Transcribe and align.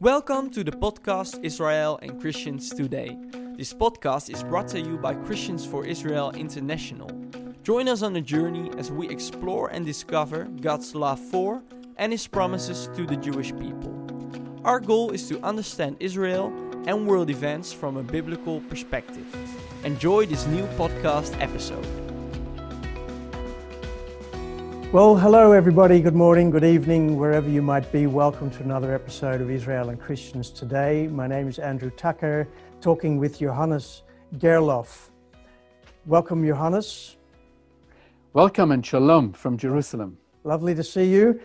Welcome 0.00 0.50
to 0.50 0.64
the 0.64 0.72
podcast 0.72 1.38
Israel 1.44 2.00
and 2.02 2.20
Christians 2.20 2.70
Today. 2.70 3.16
This 3.56 3.72
podcast 3.72 4.28
is 4.28 4.42
brought 4.42 4.66
to 4.68 4.80
you 4.80 4.96
by 4.98 5.14
Christians 5.14 5.64
for 5.64 5.86
Israel 5.86 6.32
International. 6.32 7.08
Join 7.62 7.88
us 7.88 8.02
on 8.02 8.16
a 8.16 8.20
journey 8.20 8.72
as 8.76 8.90
we 8.90 9.08
explore 9.08 9.68
and 9.68 9.86
discover 9.86 10.46
God's 10.60 10.96
love 10.96 11.20
for 11.20 11.62
and 11.96 12.10
His 12.10 12.26
promises 12.26 12.90
to 12.96 13.06
the 13.06 13.16
Jewish 13.16 13.52
people. 13.52 13.94
Our 14.64 14.80
goal 14.80 15.12
is 15.12 15.28
to 15.28 15.40
understand 15.44 15.98
Israel 16.00 16.48
and 16.88 17.06
world 17.06 17.30
events 17.30 17.72
from 17.72 17.96
a 17.96 18.02
biblical 18.02 18.62
perspective. 18.62 19.24
Enjoy 19.84 20.26
this 20.26 20.44
new 20.48 20.66
podcast 20.76 21.40
episode. 21.40 22.03
Well, 24.94 25.16
hello, 25.16 25.50
everybody. 25.50 26.00
Good 26.00 26.14
morning, 26.14 26.50
good 26.50 26.62
evening, 26.62 27.16
wherever 27.18 27.50
you 27.50 27.62
might 27.62 27.90
be. 27.90 28.06
Welcome 28.06 28.48
to 28.52 28.62
another 28.62 28.94
episode 28.94 29.40
of 29.40 29.50
Israel 29.50 29.88
and 29.88 30.00
Christians 30.00 30.50
Today. 30.50 31.08
My 31.08 31.26
name 31.26 31.48
is 31.48 31.58
Andrew 31.58 31.90
Tucker, 31.90 32.46
talking 32.80 33.18
with 33.18 33.40
Johannes 33.40 34.04
Gerloff. 34.36 35.10
Welcome, 36.06 36.46
Johannes. 36.46 37.16
Welcome 38.34 38.70
and 38.70 38.86
shalom 38.86 39.32
from 39.32 39.58
Jerusalem. 39.58 40.16
Lovely 40.44 40.76
to 40.76 40.84
see 40.84 41.06
you. 41.06 41.40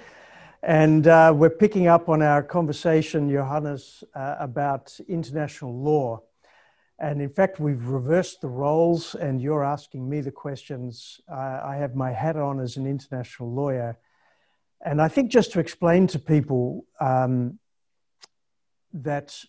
And 0.62 1.08
uh, 1.08 1.34
we're 1.36 1.50
picking 1.50 1.88
up 1.88 2.08
on 2.08 2.22
our 2.22 2.44
conversation, 2.44 3.32
Johannes, 3.32 4.04
uh, 4.14 4.36
about 4.40 4.96
international 5.08 5.76
law. 5.76 6.22
And 7.02 7.22
in 7.22 7.30
fact, 7.30 7.62
we've 7.62 7.88
reversed 7.88 8.42
the 8.42 8.50
roles, 8.50 9.16
and 9.16 9.42
you're 9.42 9.64
asking 9.64 10.10
me 10.10 10.20
the 10.20 10.32
questions. 10.32 11.22
Uh, 11.32 11.62
I 11.64 11.78
have 11.78 11.96
my 11.96 12.12
hat 12.12 12.36
on 12.36 12.60
as 12.60 12.76
an 12.76 12.86
international 12.86 13.54
lawyer. 13.54 13.98
And 14.84 15.02
I 15.02 15.08
think 15.08 15.32
just 15.32 15.54
to 15.54 15.62
explain 15.62 16.08
to 16.08 16.20
people 16.20 16.86
um, 17.00 17.60
that, 18.94 19.42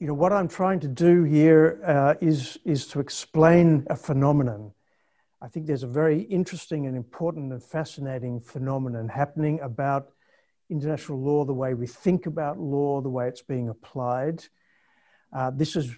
you 0.00 0.08
know, 0.08 0.14
what 0.14 0.32
I'm 0.32 0.48
trying 0.48 0.80
to 0.80 0.88
do 0.88 1.22
here 1.22 1.80
uh, 1.86 2.14
is 2.20 2.58
is 2.64 2.88
to 2.88 3.00
explain 3.00 3.86
a 3.88 3.96
phenomenon. 3.96 4.72
I 5.40 5.48
think 5.48 5.66
there's 5.66 5.84
a 5.84 5.88
very 5.88 6.22
interesting 6.22 6.86
and 6.86 6.96
important 6.96 7.52
and 7.52 7.62
fascinating 7.62 8.40
phenomenon 8.40 9.08
happening 9.08 9.60
about 9.60 10.10
international 10.68 11.20
law, 11.20 11.44
the 11.44 11.52
way 11.52 11.74
we 11.74 11.86
think 11.86 12.26
about 12.26 12.58
law, 12.58 13.00
the 13.00 13.08
way 13.08 13.28
it's 13.28 13.42
being 13.42 13.68
applied. 13.68 14.44
Uh, 15.32 15.50
this 15.50 15.76
is 15.76 15.96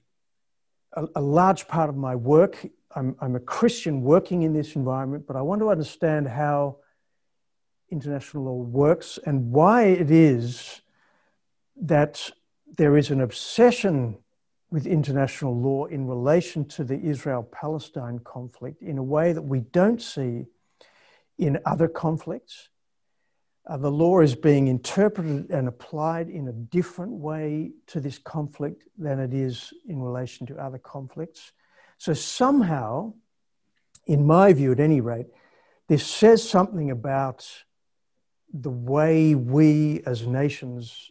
a, 0.95 1.06
a 1.17 1.20
large 1.20 1.69
part 1.69 1.89
of 1.89 1.97
my 1.97 2.14
work. 2.14 2.67
I'm, 2.95 3.17
I'm 3.20 3.37
a 3.37 3.41
Christian 3.41 4.03
working 4.03 4.42
in 4.42 4.53
this 4.53 4.77
environment, 4.77 5.27
but 5.27 5.36
I 5.36 5.42
want 5.42 5.61
to 5.61 5.70
understand 5.70 6.28
how 6.28 6.77
international 7.91 8.45
law 8.45 8.62
works 8.62 9.19
and 9.27 9.51
why 9.53 9.84
it 9.84 10.11
is 10.11 10.81
that 11.77 12.31
there 12.77 12.97
is 12.97 13.11
an 13.11 13.20
obsession 13.20 14.17
with 14.70 14.86
international 14.86 15.56
law 15.56 15.84
in 15.86 16.06
relation 16.06 16.64
to 16.64 16.83
the 16.83 16.98
Israel 16.98 17.42
Palestine 17.53 18.19
conflict 18.20 18.83
in 18.83 18.98
a 18.98 19.03
way 19.03 19.33
that 19.33 19.42
we 19.42 19.61
don't 19.61 20.03
see 20.03 20.47
in 21.39 21.58
other 21.64 21.89
conflicts 21.89 22.70
uh, 23.67 23.77
the 23.77 23.91
law 23.91 24.20
is 24.20 24.34
being 24.34 24.69
interpreted 24.69 25.51
and 25.51 25.69
applied 25.69 26.29
in 26.29 26.48
a 26.48 26.53
different 26.53 27.12
way 27.12 27.73
to 27.87 28.01
this 28.01 28.19
conflict 28.19 28.84
than 28.98 29.19
it 29.19 29.33
is 29.33 29.73
in 29.89 30.01
relation 30.01 30.47
to 30.47 30.57
other 30.57 30.79
conflicts. 30.79 31.53
So, 31.97 32.12
somehow, 32.12 33.15
in 34.07 34.27
my 34.27 34.53
view 34.53 34.73
at 34.73 34.81
any 34.81 35.01
rate, 35.01 35.27
this 35.89 36.07
says 36.07 36.47
something 36.47 36.91
about 36.91 37.48
the 38.53 38.70
way 38.70 39.35
we 39.35 40.03
as 40.07 40.27
nations 40.27 41.11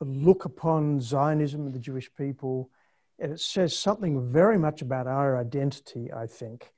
look 0.00 0.44
upon 0.44 1.00
Zionism 1.00 1.66
and 1.66 1.74
the 1.74 1.78
Jewish 1.78 2.10
people. 2.14 2.70
And 3.18 3.32
it 3.32 3.40
says 3.40 3.76
something 3.76 4.30
very 4.30 4.58
much 4.58 4.80
about 4.80 5.06
our 5.06 5.36
identity, 5.36 6.12
I 6.12 6.26
think. 6.26 6.72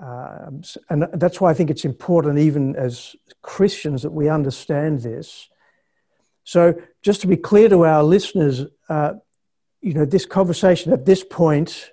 Um, 0.00 0.62
and 0.90 1.06
that's 1.14 1.40
why 1.40 1.50
I 1.50 1.54
think 1.54 1.70
it's 1.70 1.84
important, 1.84 2.38
even 2.38 2.74
as 2.76 3.14
Christians, 3.42 4.02
that 4.02 4.10
we 4.10 4.28
understand 4.28 5.00
this. 5.00 5.48
So, 6.42 6.74
just 7.02 7.20
to 7.20 7.26
be 7.26 7.36
clear 7.36 7.68
to 7.68 7.84
our 7.84 8.02
listeners, 8.02 8.62
uh, 8.88 9.14
you 9.80 9.94
know, 9.94 10.04
this 10.04 10.26
conversation 10.26 10.92
at 10.92 11.06
this 11.06 11.22
point 11.22 11.90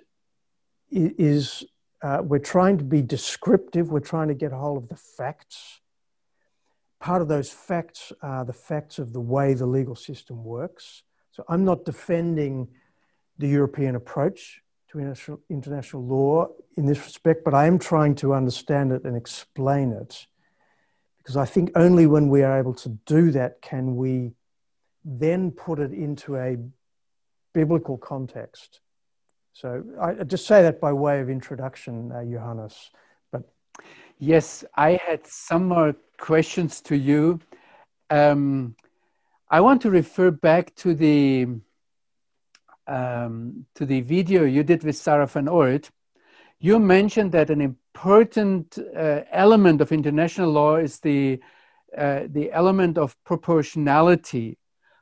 is 0.90 1.64
uh, 2.02 2.18
we're 2.22 2.38
trying 2.38 2.78
to 2.78 2.84
be 2.84 3.00
descriptive, 3.00 3.90
we're 3.90 4.00
trying 4.00 4.28
to 4.28 4.34
get 4.34 4.52
a 4.52 4.56
hold 4.56 4.82
of 4.82 4.88
the 4.88 4.96
facts. 4.96 5.80
Part 7.00 7.22
of 7.22 7.28
those 7.28 7.50
facts 7.50 8.12
are 8.20 8.44
the 8.44 8.52
facts 8.52 8.98
of 8.98 9.12
the 9.12 9.20
way 9.20 9.54
the 9.54 9.66
legal 9.66 9.94
system 9.94 10.44
works. 10.44 11.04
So, 11.30 11.44
I'm 11.48 11.64
not 11.64 11.84
defending 11.84 12.68
the 13.38 13.48
European 13.48 13.94
approach 13.94 14.60
to 14.92 14.98
international, 14.98 15.40
international 15.48 16.04
law 16.04 16.48
in 16.76 16.86
this 16.86 17.02
respect, 17.04 17.44
but 17.44 17.54
I 17.54 17.66
am 17.66 17.78
trying 17.78 18.14
to 18.16 18.34
understand 18.34 18.92
it 18.92 19.04
and 19.04 19.16
explain 19.16 19.92
it. 19.92 20.26
Because 21.18 21.36
I 21.36 21.44
think 21.44 21.70
only 21.76 22.06
when 22.06 22.28
we 22.28 22.42
are 22.42 22.58
able 22.58 22.74
to 22.74 22.88
do 23.06 23.30
that 23.32 23.62
can 23.62 23.96
we 23.96 24.32
then 25.04 25.50
put 25.50 25.78
it 25.78 25.92
into 25.92 26.36
a 26.36 26.56
biblical 27.52 27.96
context. 27.96 28.80
So 29.52 29.84
I 30.00 30.24
just 30.24 30.46
say 30.46 30.62
that 30.62 30.80
by 30.80 30.92
way 30.92 31.20
of 31.20 31.28
introduction, 31.28 32.10
uh, 32.10 32.24
Johannes. 32.24 32.90
But 33.30 33.42
yes, 34.18 34.64
I 34.76 34.92
had 34.92 35.26
some 35.26 35.68
more 35.68 35.94
questions 36.18 36.80
to 36.82 36.96
you. 36.96 37.40
Um, 38.10 38.76
I 39.50 39.60
want 39.60 39.82
to 39.82 39.90
refer 39.90 40.30
back 40.30 40.74
to 40.76 40.94
the 40.94 41.48
um, 42.86 43.66
to 43.74 43.86
the 43.86 44.00
video 44.00 44.44
you 44.44 44.62
did 44.62 44.84
with 44.84 44.96
Sarah 44.96 45.26
van 45.26 45.46
Oort, 45.46 45.90
you 46.58 46.78
mentioned 46.78 47.32
that 47.32 47.50
an 47.50 47.60
important 47.60 48.78
uh, 48.96 49.22
element 49.30 49.80
of 49.80 49.92
international 49.92 50.50
law 50.50 50.76
is 50.76 51.00
the, 51.00 51.40
uh, 51.96 52.20
the 52.28 52.52
element 52.52 52.98
of 52.98 53.16
proportionality, 53.24 54.58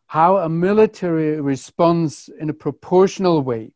how 0.06 0.38
a 0.38 0.48
military 0.48 1.40
responds 1.40 2.30
in 2.40 2.48
a 2.48 2.54
proportional 2.54 3.42
way. 3.42 3.72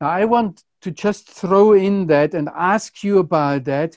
Now, 0.00 0.10
I 0.10 0.24
want 0.26 0.64
to 0.82 0.90
just 0.90 1.28
throw 1.28 1.72
in 1.72 2.06
that 2.08 2.34
and 2.34 2.50
ask 2.54 3.02
you 3.02 3.18
about 3.18 3.64
that 3.64 3.96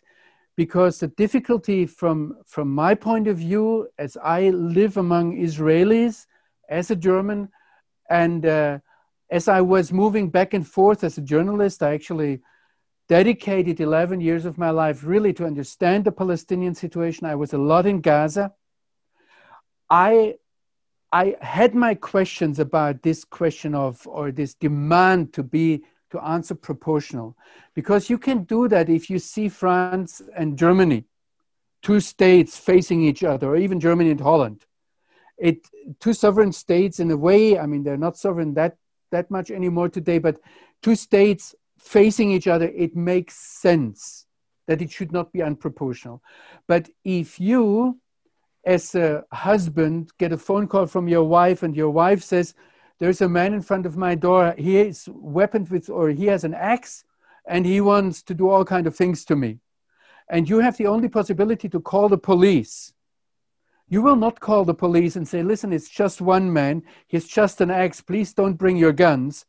because 0.55 0.99
the 0.99 1.07
difficulty 1.07 1.85
from, 1.85 2.37
from 2.45 2.73
my 2.73 2.95
point 2.95 3.27
of 3.27 3.37
view, 3.37 3.87
as 3.97 4.17
I 4.23 4.49
live 4.49 4.97
among 4.97 5.37
Israelis, 5.37 6.25
as 6.69 6.89
a 6.89 6.95
German, 6.95 7.49
and 8.09 8.45
uh, 8.45 8.79
as 9.29 9.47
I 9.47 9.61
was 9.61 9.91
moving 9.91 10.29
back 10.29 10.53
and 10.53 10.67
forth 10.67 11.03
as 11.03 11.17
a 11.17 11.21
journalist, 11.21 11.83
I 11.83 11.93
actually 11.93 12.41
dedicated 13.09 13.79
11 13.79 14.21
years 14.21 14.45
of 14.45 14.57
my 14.57 14.69
life 14.69 15.03
really 15.03 15.33
to 15.33 15.45
understand 15.45 16.05
the 16.05 16.11
Palestinian 16.11 16.75
situation. 16.75 17.25
I 17.25 17.35
was 17.35 17.53
a 17.53 17.57
lot 17.57 17.85
in 17.85 18.01
Gaza. 18.01 18.53
I 19.89 20.35
I 21.11 21.37
had 21.39 21.73
my 21.73 21.95
questions 21.95 22.59
about 22.59 23.01
this 23.01 23.23
question 23.23 23.73
of 23.73 24.05
or 24.05 24.31
this 24.31 24.53
demand 24.53 25.33
to 25.33 25.43
be 25.43 25.83
to 26.09 26.19
answer 26.19 26.55
proportional 26.55 27.37
because 27.73 28.09
you 28.09 28.17
can 28.17 28.43
do 28.43 28.67
that 28.67 28.89
if 28.89 29.09
you 29.09 29.19
see 29.19 29.47
France 29.47 30.21
and 30.35 30.57
Germany 30.57 31.05
two 31.81 32.01
states 32.01 32.57
facing 32.57 33.03
each 33.03 33.23
other 33.23 33.47
or 33.47 33.55
even 33.55 33.79
Germany 33.79 34.11
and 34.11 34.19
Holland 34.19 34.65
it 35.37 35.65
two 36.01 36.13
sovereign 36.13 36.51
states 36.51 36.99
in 36.99 37.09
a 37.11 37.17
way 37.17 37.57
I 37.57 37.65
mean 37.67 37.83
they're 37.83 37.95
not 37.95 38.17
sovereign 38.17 38.53
that 38.55 38.75
that 39.11 39.29
much 39.31 39.51
anymore 39.51 39.89
today, 39.89 40.17
but 40.17 40.39
two 40.81 40.95
states 40.95 41.55
facing 41.77 42.31
each 42.31 42.47
other, 42.47 42.71
it 42.75 42.95
makes 42.95 43.35
sense 43.35 44.25
that 44.67 44.81
it 44.81 44.91
should 44.91 45.11
not 45.11 45.31
be 45.31 45.39
unproportional. 45.39 46.19
But 46.67 46.89
if 47.03 47.39
you, 47.39 47.99
as 48.65 48.95
a 48.95 49.23
husband, 49.31 50.11
get 50.17 50.33
a 50.33 50.37
phone 50.37 50.67
call 50.67 50.85
from 50.85 51.07
your 51.07 51.23
wife 51.23 51.63
and 51.63 51.75
your 51.75 51.89
wife 51.89 52.23
says, 52.23 52.53
There's 52.99 53.21
a 53.21 53.29
man 53.29 53.53
in 53.53 53.61
front 53.61 53.85
of 53.85 53.95
my 53.95 54.15
door, 54.15 54.53
he 54.57 54.77
is 54.77 55.07
weaponed 55.11 55.69
with, 55.69 55.89
or 55.89 56.09
he 56.09 56.25
has 56.25 56.43
an 56.43 56.53
axe, 56.53 57.05
and 57.47 57.65
he 57.65 57.79
wants 57.79 58.21
to 58.23 58.33
do 58.33 58.49
all 58.49 58.65
kind 58.65 58.87
of 58.87 58.95
things 58.95 59.23
to 59.25 59.35
me. 59.35 59.59
And 60.29 60.49
you 60.49 60.59
have 60.59 60.75
the 60.75 60.87
only 60.87 61.07
possibility 61.07 61.69
to 61.69 61.79
call 61.79 62.09
the 62.09 62.17
police 62.17 62.93
you 63.89 64.01
will 64.01 64.15
not 64.15 64.39
call 64.39 64.65
the 64.65 64.73
police 64.73 65.15
and 65.15 65.27
say, 65.27 65.41
listen, 65.41 65.71
it's 65.71 65.89
just 65.89 66.21
one 66.21 66.51
man, 66.51 66.83
he's 67.07 67.27
just 67.27 67.61
an 67.61 67.71
axe, 67.71 68.01
please 68.01 68.33
don't 68.33 68.55
bring 68.55 68.75
your 68.77 68.91
guns. 68.91 69.45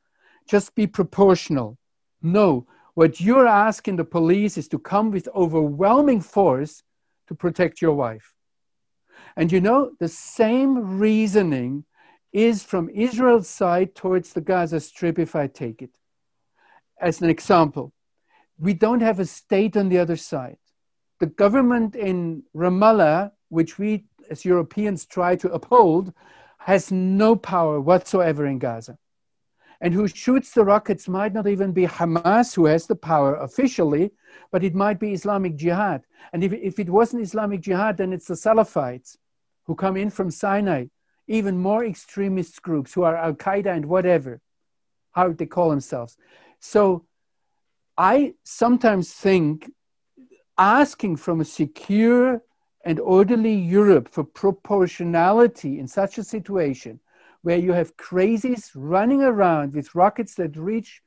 Just 0.48 0.74
be 0.74 0.86
proportional. 0.86 1.76
No, 2.22 2.66
what 2.94 3.20
you're 3.20 3.46
asking 3.46 3.96
the 3.96 4.04
police 4.04 4.56
is 4.56 4.68
to 4.68 4.78
come 4.78 5.10
with 5.10 5.28
overwhelming 5.34 6.20
force 6.20 6.82
to 7.26 7.34
protect 7.34 7.82
your 7.82 7.94
wife. 7.94 8.34
And 9.36 9.52
you 9.52 9.60
know, 9.60 9.92
the 10.00 10.08
same 10.08 10.98
reasoning 10.98 11.84
is 12.32 12.62
from 12.62 12.88
Israel's 12.90 13.48
side 13.48 13.94
towards 13.94 14.32
the 14.32 14.40
Gaza 14.40 14.80
Strip, 14.80 15.18
if 15.18 15.36
I 15.36 15.46
take 15.46 15.82
it. 15.82 15.90
As 17.00 17.20
an 17.20 17.30
example, 17.30 17.92
we 18.58 18.74
don't 18.74 19.00
have 19.00 19.20
a 19.20 19.24
state 19.26 19.76
on 19.76 19.88
the 19.88 19.98
other 19.98 20.16
side. 20.16 20.58
The 21.20 21.26
government 21.26 21.94
in 21.94 22.42
Ramallah, 22.54 23.32
which 23.48 23.78
we 23.78 24.06
as 24.30 24.44
Europeans 24.44 25.06
try 25.06 25.36
to 25.36 25.52
uphold 25.52 26.12
has 26.58 26.90
no 26.92 27.36
power 27.36 27.80
whatsoever 27.80 28.46
in 28.46 28.58
Gaza. 28.58 28.98
And 29.80 29.94
who 29.94 30.08
shoots 30.08 30.52
the 30.52 30.64
rockets 30.64 31.08
might 31.08 31.32
not 31.32 31.46
even 31.46 31.72
be 31.72 31.86
Hamas, 31.86 32.54
who 32.54 32.66
has 32.66 32.86
the 32.86 32.96
power 32.96 33.36
officially, 33.36 34.10
but 34.50 34.64
it 34.64 34.74
might 34.74 34.98
be 34.98 35.12
Islamic 35.12 35.54
Jihad. 35.56 36.02
And 36.32 36.42
if, 36.42 36.52
if 36.52 36.78
it 36.78 36.90
wasn't 36.90 37.22
Islamic 37.22 37.60
Jihad, 37.60 37.96
then 37.96 38.12
it's 38.12 38.26
the 38.26 38.34
Salafites 38.34 39.16
who 39.64 39.74
come 39.74 39.96
in 39.96 40.10
from 40.10 40.30
Sinai, 40.30 40.86
even 41.28 41.58
more 41.58 41.84
extremist 41.84 42.60
groups 42.62 42.92
who 42.92 43.04
are 43.04 43.16
Al 43.16 43.34
Qaeda 43.34 43.76
and 43.76 43.86
whatever, 43.86 44.40
how 45.12 45.30
they 45.30 45.46
call 45.46 45.70
themselves. 45.70 46.16
So 46.58 47.06
I 47.96 48.34
sometimes 48.44 49.12
think 49.12 49.70
asking 50.56 51.16
from 51.16 51.40
a 51.40 51.44
secure 51.44 52.42
and 52.88 52.98
orderly 53.00 53.52
Europe 53.52 54.08
for 54.08 54.24
proportionality 54.24 55.78
in 55.78 55.86
such 55.86 56.16
a 56.16 56.24
situation 56.24 56.98
where 57.42 57.58
you 57.58 57.74
have 57.74 57.98
crazies 57.98 58.70
running 58.74 59.20
around 59.20 59.74
with 59.74 59.94
rockets 59.94 60.34
that 60.36 60.56
reach 60.56 61.02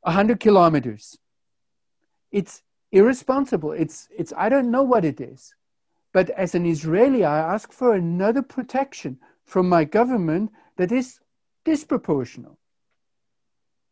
100 0.00 0.40
kilometers. 0.40 1.16
It's 2.32 2.64
irresponsible. 2.90 3.70
It's, 3.70 4.08
it's, 4.18 4.32
I 4.36 4.48
don't 4.48 4.72
know 4.72 4.82
what 4.82 5.04
it 5.04 5.20
is. 5.20 5.54
But 6.12 6.30
as 6.30 6.56
an 6.56 6.66
Israeli, 6.66 7.24
I 7.24 7.38
ask 7.38 7.70
for 7.70 7.94
another 7.94 8.42
protection 8.42 9.20
from 9.44 9.68
my 9.68 9.84
government 9.84 10.50
that 10.78 10.90
is 10.90 11.20
disproportional. 11.64 12.56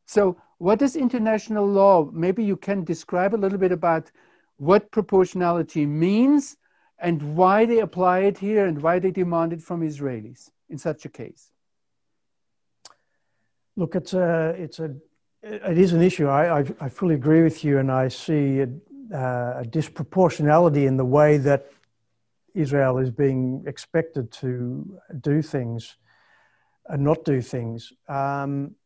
So, 0.07 0.39
what 0.59 0.83
is 0.83 0.97
international 0.97 1.69
law? 1.69 2.11
Maybe 2.13 2.43
you 2.43 2.57
can 2.57 2.83
describe 2.83 3.33
a 3.33 3.43
little 3.45 3.59
bit 3.59 3.71
about 3.71 4.11
what 4.57 4.91
proportionality 4.91 5.87
means 5.87 6.57
and 7.05 7.37
why 7.37 7.67
they 7.67 7.81
apply 7.81 8.21
it 8.21 8.39
here 8.39 8.65
and 8.65 8.81
why 8.81 8.99
they 8.99 9.11
demand 9.11 9.53
it 9.53 9.63
from 9.63 9.83
Israelis 9.83 10.51
in 10.71 10.79
such 10.79 11.05
a 11.05 11.11
case? 11.11 11.51
Look, 13.77 13.95
it's 13.95 14.15
a, 14.15 14.55
it's 14.57 14.79
a, 14.79 14.97
it 15.43 15.77
is 15.77 15.93
an 15.93 16.01
issue. 16.01 16.29
I, 16.29 16.61
I, 16.61 16.65
I 16.81 16.89
fully 16.89 17.15
agree 17.15 17.43
with 17.43 17.63
you, 17.63 17.79
and 17.79 17.93
I 17.93 18.09
see 18.09 18.61
a, 18.61 18.69
uh, 19.13 19.61
a, 19.63 19.65
disproportionality 19.67 20.87
in 20.87 20.97
the 20.97 21.05
way 21.05 21.37
that 21.37 21.71
Israel 22.55 22.97
is 22.97 23.11
being 23.11 23.65
expected 23.67 24.33
to 24.41 24.99
do 25.21 25.43
things 25.43 25.97
and 26.87 27.05
not 27.05 27.23
do 27.25 27.43
things. 27.43 27.93
Um, 28.09 28.77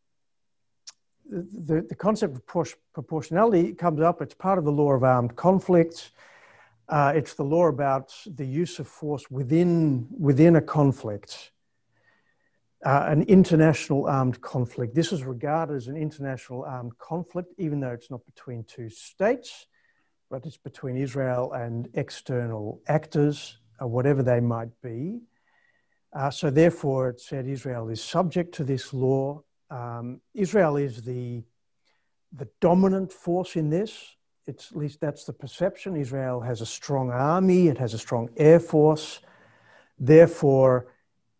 the, 1.30 1.86
the 1.88 1.94
concept 1.94 2.34
of 2.34 2.66
proportionality 2.92 3.74
comes 3.74 4.00
up. 4.00 4.22
It's 4.22 4.34
part 4.34 4.58
of 4.58 4.64
the 4.64 4.72
law 4.72 4.92
of 4.92 5.04
armed 5.04 5.36
conflicts. 5.36 6.10
Uh, 6.88 7.12
it's 7.14 7.34
the 7.34 7.44
law 7.44 7.66
about 7.66 8.14
the 8.26 8.46
use 8.46 8.78
of 8.78 8.88
force 8.88 9.30
within, 9.30 10.06
within 10.18 10.56
a 10.56 10.60
conflict, 10.60 11.52
uh, 12.84 13.04
an 13.08 13.22
international 13.24 14.06
armed 14.06 14.40
conflict. 14.40 14.94
This 14.94 15.12
is 15.12 15.22
regarded 15.22 15.76
as 15.76 15.88
an 15.88 15.98
international 15.98 16.64
armed 16.64 16.96
conflict, 16.96 17.52
even 17.58 17.80
though 17.80 17.90
it's 17.90 18.10
not 18.10 18.24
between 18.24 18.64
two 18.64 18.88
states, 18.88 19.66
but 20.30 20.46
it's 20.46 20.56
between 20.56 20.96
Israel 20.96 21.52
and 21.52 21.90
external 21.92 22.80
actors, 22.88 23.58
uh, 23.82 23.86
whatever 23.86 24.22
they 24.22 24.40
might 24.40 24.70
be. 24.82 25.20
Uh, 26.14 26.30
so, 26.30 26.48
therefore, 26.48 27.10
it 27.10 27.20
said 27.20 27.46
Israel 27.46 27.90
is 27.90 28.02
subject 28.02 28.54
to 28.54 28.64
this 28.64 28.94
law. 28.94 29.42
Um, 29.70 30.22
Israel 30.32 30.78
is 30.78 31.02
the, 31.02 31.42
the 32.32 32.48
dominant 32.62 33.12
force 33.12 33.56
in 33.56 33.68
this 33.68 34.16
it's, 34.48 34.72
at 34.72 34.78
least 34.78 35.00
that's 35.00 35.24
the 35.24 35.32
perception. 35.32 35.96
Israel 35.96 36.40
has 36.40 36.60
a 36.60 36.66
strong 36.66 37.10
army, 37.10 37.68
it 37.68 37.78
has 37.78 37.94
a 37.94 37.98
strong 37.98 38.30
air 38.36 38.58
force. 38.58 39.20
Therefore, 39.98 40.86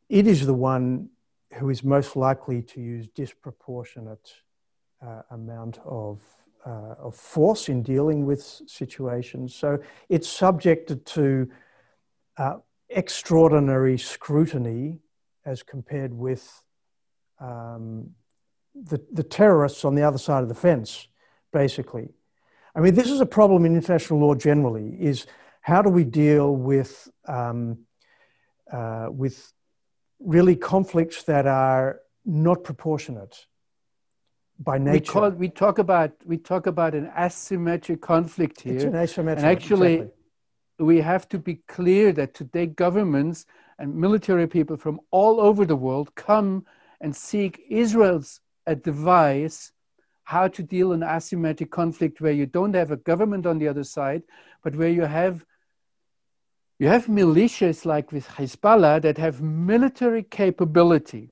it 0.08 0.26
is 0.26 0.46
the 0.46 0.54
one 0.54 1.08
who 1.54 1.70
is 1.70 1.82
most 1.82 2.16
likely 2.16 2.62
to 2.62 2.80
use 2.80 3.08
disproportionate 3.08 4.32
uh, 5.00 5.22
amount 5.30 5.78
of, 5.84 6.20
uh, 6.66 6.94
of 6.98 7.14
force 7.14 7.68
in 7.68 7.82
dealing 7.82 8.26
with 8.26 8.42
situations. 8.66 9.54
So 9.54 9.78
it's 10.08 10.28
subjected 10.28 11.06
to 11.06 11.48
uh, 12.36 12.56
extraordinary 12.90 13.98
scrutiny 13.98 14.98
as 15.44 15.62
compared 15.62 16.12
with 16.12 16.62
um, 17.40 18.10
the, 18.74 19.00
the 19.12 19.22
terrorists 19.22 19.84
on 19.84 19.94
the 19.94 20.02
other 20.02 20.18
side 20.18 20.42
of 20.42 20.48
the 20.48 20.54
fence, 20.54 21.08
basically. 21.52 22.10
I 22.74 22.80
mean, 22.80 22.94
this 22.94 23.10
is 23.10 23.20
a 23.20 23.26
problem 23.26 23.64
in 23.64 23.74
international 23.74 24.20
law 24.20 24.34
generally. 24.34 24.96
Is 25.00 25.26
how 25.60 25.82
do 25.82 25.90
we 25.90 26.04
deal 26.04 26.54
with 26.54 27.10
um, 27.26 27.78
uh, 28.72 29.08
with 29.10 29.52
really 30.20 30.56
conflicts 30.56 31.22
that 31.24 31.46
are 31.46 32.00
not 32.24 32.64
proportionate 32.64 33.46
by 34.58 34.78
nature? 34.78 35.12
We, 35.12 35.20
call, 35.20 35.30
we 35.30 35.48
talk 35.48 35.78
about 35.78 36.12
we 36.24 36.38
talk 36.38 36.66
about 36.66 36.94
an 36.94 37.10
asymmetric 37.16 38.00
conflict 38.00 38.60
here. 38.60 38.74
It's 38.74 38.84
an 38.84 38.92
asymmetric. 38.92 39.38
And 39.38 39.46
actually, 39.46 39.94
exactly. 39.94 40.14
we 40.78 41.00
have 41.00 41.28
to 41.30 41.38
be 41.38 41.56
clear 41.68 42.12
that 42.12 42.34
today 42.34 42.66
governments 42.66 43.46
and 43.78 43.94
military 43.94 44.46
people 44.46 44.76
from 44.76 45.00
all 45.10 45.40
over 45.40 45.64
the 45.64 45.76
world 45.76 46.14
come 46.14 46.66
and 47.00 47.14
seek 47.14 47.62
Israel's 47.68 48.40
advice 48.66 49.72
how 50.28 50.46
to 50.46 50.62
deal 50.62 50.92
in 50.92 51.00
asymmetric 51.00 51.70
conflict 51.70 52.20
where 52.20 52.32
you 52.32 52.44
don't 52.44 52.74
have 52.74 52.90
a 52.90 52.98
government 52.98 53.46
on 53.46 53.58
the 53.58 53.66
other 53.66 53.82
side, 53.82 54.22
but 54.62 54.76
where 54.76 54.90
you 54.90 55.06
have 55.06 55.46
you 56.78 56.86
have 56.86 57.06
militias 57.06 57.86
like 57.86 58.12
with 58.12 58.28
Hezbollah 58.28 59.00
that 59.00 59.16
have 59.16 59.40
military 59.40 60.22
capability. 60.22 61.30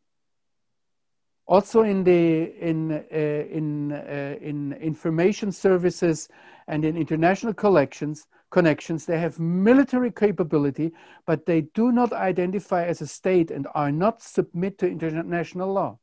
Also 1.47 1.83
in 1.83 2.05
the 2.05 2.55
in 2.71 2.91
uh, 2.91 3.57
in 3.59 3.93
uh, 3.93 4.37
in 4.41 4.73
information 4.73 5.53
services 5.53 6.31
and 6.67 6.83
in 6.83 6.97
international 6.97 7.53
collections 7.53 8.27
connections, 8.51 9.05
they 9.05 9.19
have 9.19 9.39
military 9.39 10.11
capability, 10.11 10.91
but 11.27 11.45
they 11.45 11.61
do 11.75 11.93
not 11.93 12.15
identify 12.15 12.87
as 12.87 13.03
a 13.03 13.07
state 13.07 13.51
and 13.51 13.67
are 13.75 13.93
not 13.93 14.23
submit 14.23 14.79
to 14.79 14.87
international 14.89 15.71
law. 15.71 15.99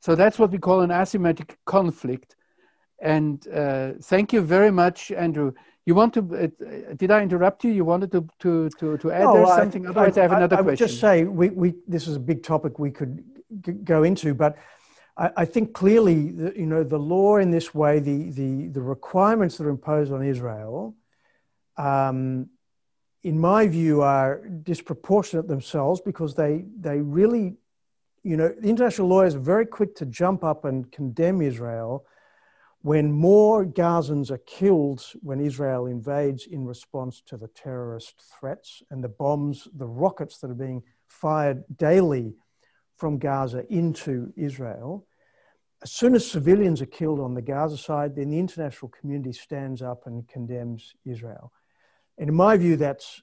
So 0.00 0.14
that's 0.14 0.38
what 0.38 0.50
we 0.50 0.58
call 0.58 0.80
an 0.80 0.90
asymmetric 0.90 1.56
conflict. 1.66 2.36
And 3.00 3.46
uh, 3.48 3.92
thank 4.02 4.32
you 4.32 4.40
very 4.40 4.70
much, 4.70 5.10
Andrew. 5.10 5.52
You 5.86 5.94
want 5.94 6.14
to? 6.14 6.20
Uh, 6.20 6.94
did 6.94 7.10
I 7.10 7.22
interrupt 7.22 7.64
you? 7.64 7.70
You 7.70 7.84
wanted 7.84 8.12
to 8.12 8.28
to 8.40 8.68
to, 8.78 8.98
to 8.98 9.10
add 9.10 9.24
no, 9.24 9.46
something? 9.46 9.86
I, 9.86 9.90
Otherwise, 9.90 10.18
I, 10.18 10.20
I 10.20 10.22
have 10.24 10.32
another 10.32 10.56
I, 10.56 10.58
I 10.58 10.62
would 10.62 10.76
just 10.78 11.00
say 11.00 11.24
we, 11.24 11.48
we 11.50 11.74
this 11.88 12.06
is 12.06 12.16
a 12.16 12.20
big 12.20 12.42
topic 12.42 12.78
we 12.78 12.90
could 12.90 13.24
g- 13.62 13.72
go 13.72 14.02
into, 14.02 14.34
but 14.34 14.56
I, 15.16 15.30
I 15.38 15.44
think 15.44 15.72
clearly, 15.72 16.30
the, 16.30 16.52
you 16.56 16.66
know, 16.66 16.84
the 16.84 16.98
law 16.98 17.36
in 17.36 17.50
this 17.50 17.74
way, 17.74 17.98
the 17.98 18.30
the 18.30 18.68
the 18.68 18.82
requirements 18.82 19.56
that 19.56 19.66
are 19.66 19.70
imposed 19.70 20.12
on 20.12 20.22
Israel, 20.22 20.94
um, 21.76 22.50
in 23.22 23.38
my 23.38 23.66
view, 23.66 24.02
are 24.02 24.42
disproportionate 24.46 25.48
themselves 25.48 26.00
because 26.00 26.34
they 26.34 26.64
they 26.78 27.00
really 27.00 27.56
you 28.22 28.36
know, 28.36 28.48
the 28.48 28.68
international 28.68 29.08
lawyers 29.08 29.34
are 29.34 29.40
very 29.40 29.66
quick 29.66 29.94
to 29.96 30.06
jump 30.06 30.44
up 30.44 30.64
and 30.64 30.90
condemn 30.92 31.40
Israel 31.40 32.04
when 32.82 33.12
more 33.12 33.66
Gazans 33.66 34.30
are 34.30 34.38
killed 34.38 35.04
when 35.20 35.40
Israel 35.40 35.86
invades 35.86 36.46
in 36.46 36.64
response 36.64 37.22
to 37.26 37.36
the 37.36 37.48
terrorist 37.48 38.14
threats 38.38 38.82
and 38.90 39.04
the 39.04 39.08
bombs, 39.08 39.68
the 39.74 39.86
rockets 39.86 40.38
that 40.38 40.50
are 40.50 40.54
being 40.54 40.82
fired 41.06 41.64
daily 41.76 42.34
from 42.96 43.18
Gaza 43.18 43.66
into 43.68 44.32
Israel. 44.36 45.06
As 45.82 45.92
soon 45.92 46.14
as 46.14 46.30
civilians 46.30 46.80
are 46.80 46.86
killed 46.86 47.20
on 47.20 47.34
the 47.34 47.42
Gaza 47.42 47.76
side, 47.76 48.16
then 48.16 48.30
the 48.30 48.38
international 48.38 48.90
community 48.90 49.32
stands 49.32 49.82
up 49.82 50.06
and 50.06 50.26
condemns 50.28 50.94
Israel. 51.04 51.52
And 52.18 52.28
in 52.28 52.34
my 52.34 52.56
view, 52.56 52.76
that's 52.76 53.22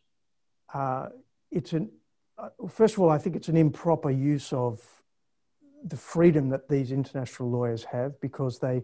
uh, 0.73 1.07
it's 1.51 1.73
an 1.73 1.89
Uh, 2.37 2.49
first 2.69 2.95
of 2.95 3.01
all, 3.01 3.09
I 3.09 3.17
think 3.17 3.35
it's 3.35 3.49
an 3.49 3.57
improper 3.57 4.11
use 4.11 4.53
of 4.53 4.81
the 5.83 5.97
freedom 5.97 6.49
that 6.49 6.69
these 6.69 6.91
international 6.91 7.49
lawyers 7.49 7.83
have 7.85 8.19
because 8.21 8.59
they 8.59 8.83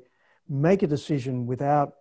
make 0.49 0.81
a 0.81 0.87
decision 0.87 1.45
without, 1.45 1.93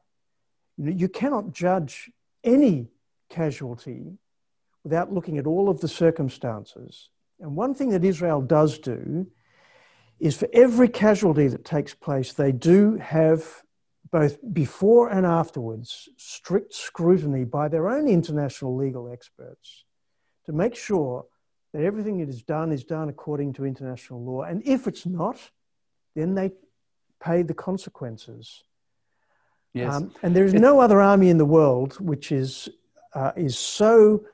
you, 0.78 0.84
know, 0.84 0.92
you 0.92 1.08
cannot 1.08 1.52
judge 1.52 2.10
any 2.42 2.88
casualty 3.28 4.18
without 4.82 5.12
looking 5.12 5.38
at 5.38 5.46
all 5.46 5.68
of 5.68 5.80
the 5.80 5.88
circumstances. 5.88 7.10
And 7.40 7.54
one 7.54 7.74
thing 7.74 7.90
that 7.90 8.04
Israel 8.04 8.40
does 8.40 8.78
do 8.78 9.26
is 10.20 10.36
for 10.36 10.48
every 10.52 10.88
casualty 10.88 11.48
that 11.48 11.64
takes 11.64 11.94
place, 11.94 12.32
they 12.32 12.52
do 12.52 12.96
have 12.96 13.62
both 14.10 14.38
before 14.52 15.08
and 15.08 15.26
afterwards 15.26 16.08
strict 16.16 16.74
scrutiny 16.74 17.44
by 17.44 17.68
their 17.68 17.88
own 17.88 18.08
international 18.08 18.76
legal 18.76 19.12
experts 19.12 19.84
to 20.46 20.52
make 20.52 20.74
sure 20.74 21.26
that 21.72 21.82
everything 21.82 22.18
that 22.18 22.28
is 22.28 22.42
done 22.42 22.72
is 22.72 22.84
done 22.84 23.08
according 23.08 23.54
to 23.54 23.64
international 23.64 24.22
law. 24.22 24.42
And 24.42 24.62
if 24.66 24.86
it's 24.86 25.06
not, 25.06 25.38
then 26.14 26.34
they 26.34 26.52
pay 27.22 27.42
the 27.42 27.54
consequences. 27.54 28.64
Yes. 29.72 29.94
Um, 29.94 30.12
and 30.22 30.36
there 30.36 30.44
is 30.44 30.52
no 30.52 30.80
other 30.80 31.00
army 31.00 31.30
in 31.30 31.38
the 31.38 31.46
world 31.46 31.98
which 31.98 32.30
is, 32.30 32.68
uh, 33.14 33.32
is 33.36 33.58
so 33.58 34.24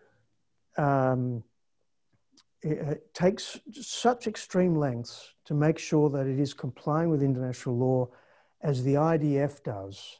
um, 0.77 1.45
uh, 2.69 2.95
takes 3.15 3.61
such 3.73 4.27
extreme 4.27 4.75
lengths 4.75 5.35
to 5.45 5.55
make 5.55 5.79
sure 5.79 6.11
that 6.11 6.27
it 6.27 6.41
is 6.41 6.53
complying 6.53 7.09
with 7.09 7.23
international 7.23 7.77
law 7.77 8.09
as 8.63 8.83
the 8.83 8.95
IDF 8.95 9.63
does. 9.63 10.19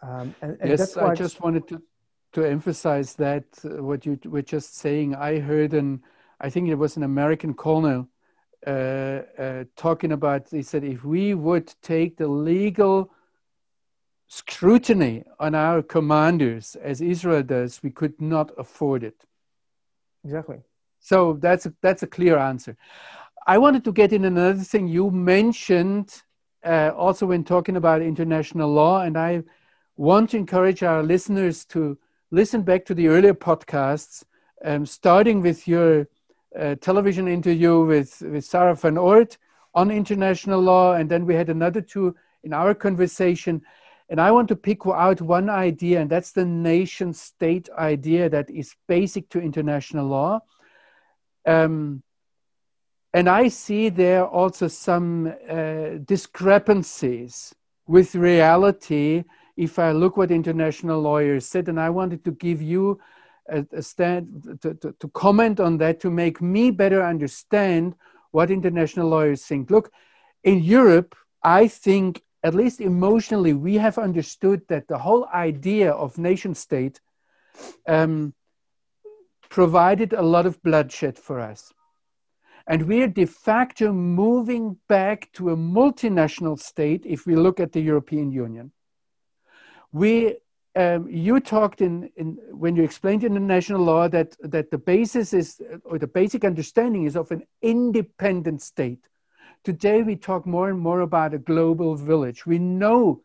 Um, 0.00 0.32
and, 0.42 0.56
and 0.60 0.70
yes, 0.70 0.96
I 0.96 1.14
just 1.14 1.40
wanted 1.40 1.66
to, 1.68 1.82
to 2.34 2.44
emphasize 2.44 3.14
that 3.14 3.44
uh, 3.64 3.82
what 3.82 4.06
you 4.06 4.16
were 4.26 4.42
just 4.42 4.76
saying. 4.76 5.16
I 5.16 5.40
heard 5.40 5.74
an, 5.74 6.02
I 6.40 6.50
think 6.50 6.68
it 6.68 6.74
was 6.74 6.96
an 6.96 7.02
American 7.02 7.54
colonel 7.54 8.08
uh, 8.66 8.70
uh, 8.70 9.64
talking 9.76 10.12
about, 10.12 10.48
he 10.50 10.62
said, 10.62 10.84
if 10.84 11.04
we 11.04 11.34
would 11.34 11.72
take 11.82 12.16
the 12.16 12.28
legal 12.28 13.12
scrutiny 14.28 15.24
on 15.38 15.54
our 15.54 15.82
commanders 15.82 16.76
as 16.76 17.00
Israel 17.00 17.42
does, 17.42 17.82
we 17.82 17.90
could 17.90 18.20
not 18.20 18.50
afford 18.58 19.04
it. 19.04 19.24
Exactly. 20.24 20.58
So 20.98 21.34
that's 21.34 21.66
a, 21.66 21.74
that's 21.80 22.02
a 22.02 22.06
clear 22.06 22.36
answer. 22.36 22.76
I 23.46 23.58
wanted 23.58 23.84
to 23.84 23.92
get 23.92 24.12
in 24.12 24.24
another 24.24 24.64
thing 24.64 24.88
you 24.88 25.10
mentioned 25.10 26.22
uh, 26.64 26.90
also 26.96 27.26
when 27.26 27.44
talking 27.44 27.76
about 27.76 28.02
international 28.02 28.72
law, 28.72 29.02
and 29.02 29.16
I 29.16 29.44
want 29.96 30.30
to 30.30 30.36
encourage 30.36 30.82
our 30.82 31.02
listeners 31.02 31.64
to 31.66 31.96
listen 32.32 32.62
back 32.62 32.84
to 32.86 32.94
the 32.94 33.06
earlier 33.06 33.34
podcasts, 33.34 34.24
um, 34.64 34.84
starting 34.84 35.40
with 35.42 35.68
your 35.68 36.08
uh, 36.58 36.74
television 36.76 37.28
interview 37.28 37.84
with, 37.84 38.20
with 38.22 38.44
Sarah 38.44 38.74
van 38.74 38.94
Oort 38.94 39.36
on 39.74 39.90
international 39.90 40.60
law, 40.60 40.94
and 40.94 41.08
then 41.10 41.26
we 41.26 41.34
had 41.34 41.50
another 41.50 41.80
two 41.80 42.14
in 42.42 42.52
our 42.52 42.74
conversation. 42.74 43.62
And 44.08 44.20
I 44.20 44.30
want 44.30 44.48
to 44.48 44.56
pick 44.56 44.86
out 44.86 45.20
one 45.20 45.50
idea, 45.50 46.00
and 46.00 46.08
that's 46.08 46.32
the 46.32 46.44
nation 46.44 47.12
state 47.12 47.68
idea 47.76 48.28
that 48.28 48.48
is 48.50 48.74
basic 48.86 49.28
to 49.30 49.40
international 49.40 50.06
law. 50.06 50.40
Um, 51.44 52.02
and 53.12 53.28
I 53.28 53.48
see 53.48 53.88
there 53.88 54.26
also 54.26 54.68
some 54.68 55.32
uh, 55.48 55.98
discrepancies 56.04 57.54
with 57.86 58.14
reality 58.14 59.24
if 59.56 59.78
I 59.78 59.92
look 59.92 60.16
what 60.16 60.30
international 60.30 61.00
lawyers 61.00 61.46
said. 61.46 61.68
And 61.68 61.80
I 61.80 61.90
wanted 61.90 62.24
to 62.24 62.32
give 62.32 62.60
you 62.60 63.00
stand 63.80 64.58
to, 64.62 64.74
to, 64.74 64.92
to 64.92 65.08
comment 65.08 65.60
on 65.60 65.78
that 65.78 66.00
to 66.00 66.10
make 66.10 66.40
me 66.40 66.70
better 66.70 67.02
understand 67.02 67.94
what 68.32 68.50
international 68.50 69.08
lawyers 69.08 69.44
think. 69.44 69.70
Look, 69.70 69.90
in 70.44 70.62
Europe, 70.62 71.14
I 71.42 71.68
think, 71.68 72.22
at 72.42 72.54
least 72.54 72.80
emotionally, 72.80 73.52
we 73.52 73.74
have 73.76 73.98
understood 73.98 74.62
that 74.68 74.88
the 74.88 74.98
whole 74.98 75.26
idea 75.32 75.92
of 75.92 76.18
nation 76.18 76.54
state 76.54 77.00
um, 77.88 78.34
provided 79.48 80.12
a 80.12 80.22
lot 80.22 80.46
of 80.46 80.62
bloodshed 80.62 81.18
for 81.18 81.40
us. 81.40 81.72
And 82.68 82.82
we 82.82 83.02
are 83.02 83.08
de 83.08 83.26
facto 83.26 83.92
moving 83.92 84.76
back 84.88 85.30
to 85.34 85.50
a 85.50 85.56
multinational 85.56 86.58
state 86.58 87.04
if 87.06 87.26
we 87.26 87.36
look 87.36 87.60
at 87.60 87.72
the 87.72 87.80
European 87.80 88.32
Union. 88.32 88.72
We, 89.92 90.36
um, 90.76 91.08
you 91.08 91.40
talked 91.40 91.80
in, 91.80 92.10
in, 92.16 92.38
when 92.50 92.76
you 92.76 92.84
explained 92.84 93.24
international 93.24 93.82
law 93.82 94.08
that, 94.08 94.36
that 94.40 94.70
the 94.70 94.78
basis 94.78 95.32
is, 95.32 95.60
or 95.84 95.98
the 95.98 96.06
basic 96.06 96.44
understanding 96.44 97.04
is 97.04 97.16
of 97.16 97.30
an 97.30 97.42
independent 97.62 98.60
state. 98.60 99.08
Today 99.64 100.02
we 100.02 100.16
talk 100.16 100.46
more 100.46 100.68
and 100.68 100.78
more 100.78 101.00
about 101.00 101.34
a 101.34 101.38
global 101.38 101.96
village. 101.96 102.46
We 102.46 102.58
know 102.58 103.22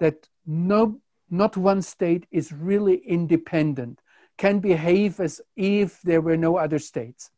that 0.00 0.28
no, 0.44 1.00
not 1.30 1.56
one 1.56 1.82
state 1.82 2.26
is 2.30 2.52
really 2.52 2.96
independent 2.96 4.00
can 4.38 4.60
behave 4.60 5.20
as 5.20 5.40
if 5.56 6.00
there 6.02 6.20
were 6.20 6.36
no 6.36 6.56
other 6.56 6.78
states. 6.78 7.30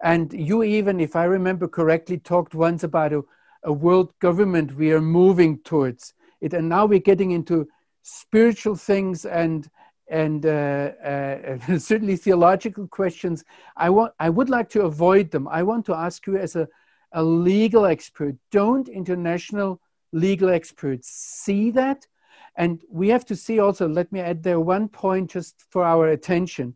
And 0.00 0.32
you 0.32 0.62
even, 0.62 1.00
if 1.00 1.16
I 1.16 1.24
remember 1.24 1.66
correctly, 1.66 2.18
talked 2.18 2.54
once 2.54 2.84
about 2.84 3.12
a, 3.12 3.22
a 3.64 3.72
world 3.72 4.12
government 4.20 4.76
we 4.76 4.92
are 4.92 5.00
moving 5.00 5.58
towards 5.64 6.14
it. 6.40 6.52
And 6.52 6.68
now 6.68 6.86
we're 6.86 7.00
getting 7.00 7.32
into 7.32 7.66
spiritual 8.08 8.76
things 8.76 9.24
and 9.24 9.70
and 10.10 10.46
uh, 10.46 10.92
uh, 11.04 11.78
certainly 11.78 12.16
theological 12.16 12.86
questions. 12.88 13.44
I 13.76 13.90
want 13.90 14.12
I 14.18 14.30
would 14.30 14.48
like 14.48 14.70
to 14.70 14.82
avoid 14.82 15.30
them. 15.30 15.46
I 15.48 15.62
want 15.62 15.84
to 15.86 15.94
ask 15.94 16.26
you 16.26 16.36
as 16.36 16.56
a, 16.56 16.66
a 17.12 17.22
legal 17.22 17.84
expert, 17.84 18.36
don't 18.50 18.88
international 18.88 19.80
legal 20.12 20.48
experts 20.48 21.08
see 21.10 21.70
that 21.72 22.06
and 22.58 22.82
we 22.90 23.08
have 23.10 23.24
to 23.26 23.36
see 23.36 23.60
also, 23.60 23.88
let 23.88 24.10
me 24.10 24.18
add 24.18 24.42
there 24.42 24.58
one 24.58 24.88
point 24.88 25.30
just 25.30 25.64
for 25.70 25.84
our 25.84 26.08
attention. 26.08 26.74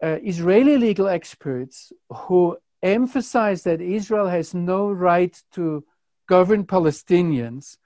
Uh, 0.00 0.18
Israeli 0.22 0.78
legal 0.78 1.08
experts 1.08 1.92
who 2.08 2.56
emphasize 2.84 3.64
that 3.64 3.80
Israel 3.80 4.28
has 4.28 4.54
no 4.54 4.88
right 4.88 5.42
to 5.54 5.84
govern 6.28 6.64
Palestinians 6.64 7.78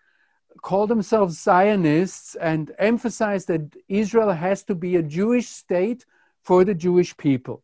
call 0.62 0.86
themselves 0.86 1.40
Zionists 1.40 2.34
and 2.36 2.72
emphasize 2.78 3.46
that 3.46 3.74
Israel 3.88 4.32
has 4.32 4.62
to 4.64 4.74
be 4.74 4.96
a 4.96 5.02
Jewish 5.02 5.48
state 5.48 6.04
for 6.42 6.64
the 6.64 6.74
Jewish 6.74 7.16
people. 7.16 7.62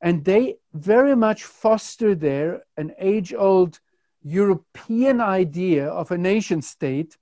And 0.00 0.24
they 0.24 0.56
very 0.74 1.16
much 1.16 1.44
foster 1.44 2.14
there 2.14 2.64
an 2.76 2.92
age 2.98 3.32
old 3.34 3.80
European 4.22 5.20
idea 5.20 5.88
of 5.88 6.10
a 6.10 6.18
nation 6.18 6.60
state 6.60 7.16